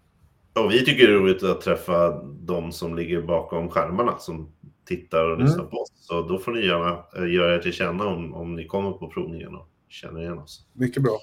[0.66, 4.54] Och vi tycker det är roligt att träffa de som ligger bakom skärmarna som
[4.86, 5.46] tittar och Mm.
[5.46, 5.92] lyssnar på oss.
[5.96, 9.10] Så då får ni gärna eh, göra er till känna om, om ni kommer på
[9.10, 10.66] provningen och känner igen oss.
[10.74, 11.20] Mycket bra.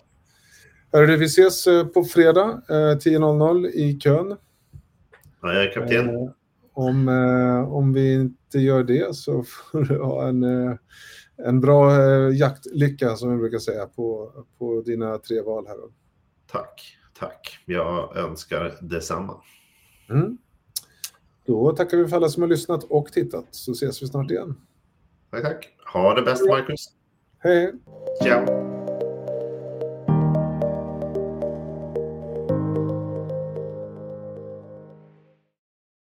[0.92, 4.36] Hörru, vi ses eh, på fredag eh, 10.00 i kön.
[5.42, 6.08] Ja, jag är kapten.
[6.08, 6.30] Eh,
[6.72, 10.76] om, eh, om vi inte gör det så får du ha en, eh,
[11.46, 15.76] en bra eh, jaktlycka som vi brukar säga på, på dina tre val här.
[16.52, 17.58] Tack, tack.
[17.64, 19.40] Jag önskar detsamma.
[20.10, 20.38] Mm.
[21.46, 24.54] Då tackar vi för alla som har lyssnat och tittat så ses vi snart igen.
[25.30, 25.68] Tack, tack.
[25.92, 26.88] Ha det bäst, Marcus.
[27.38, 27.72] Hej!
[28.22, 28.83] Ciao.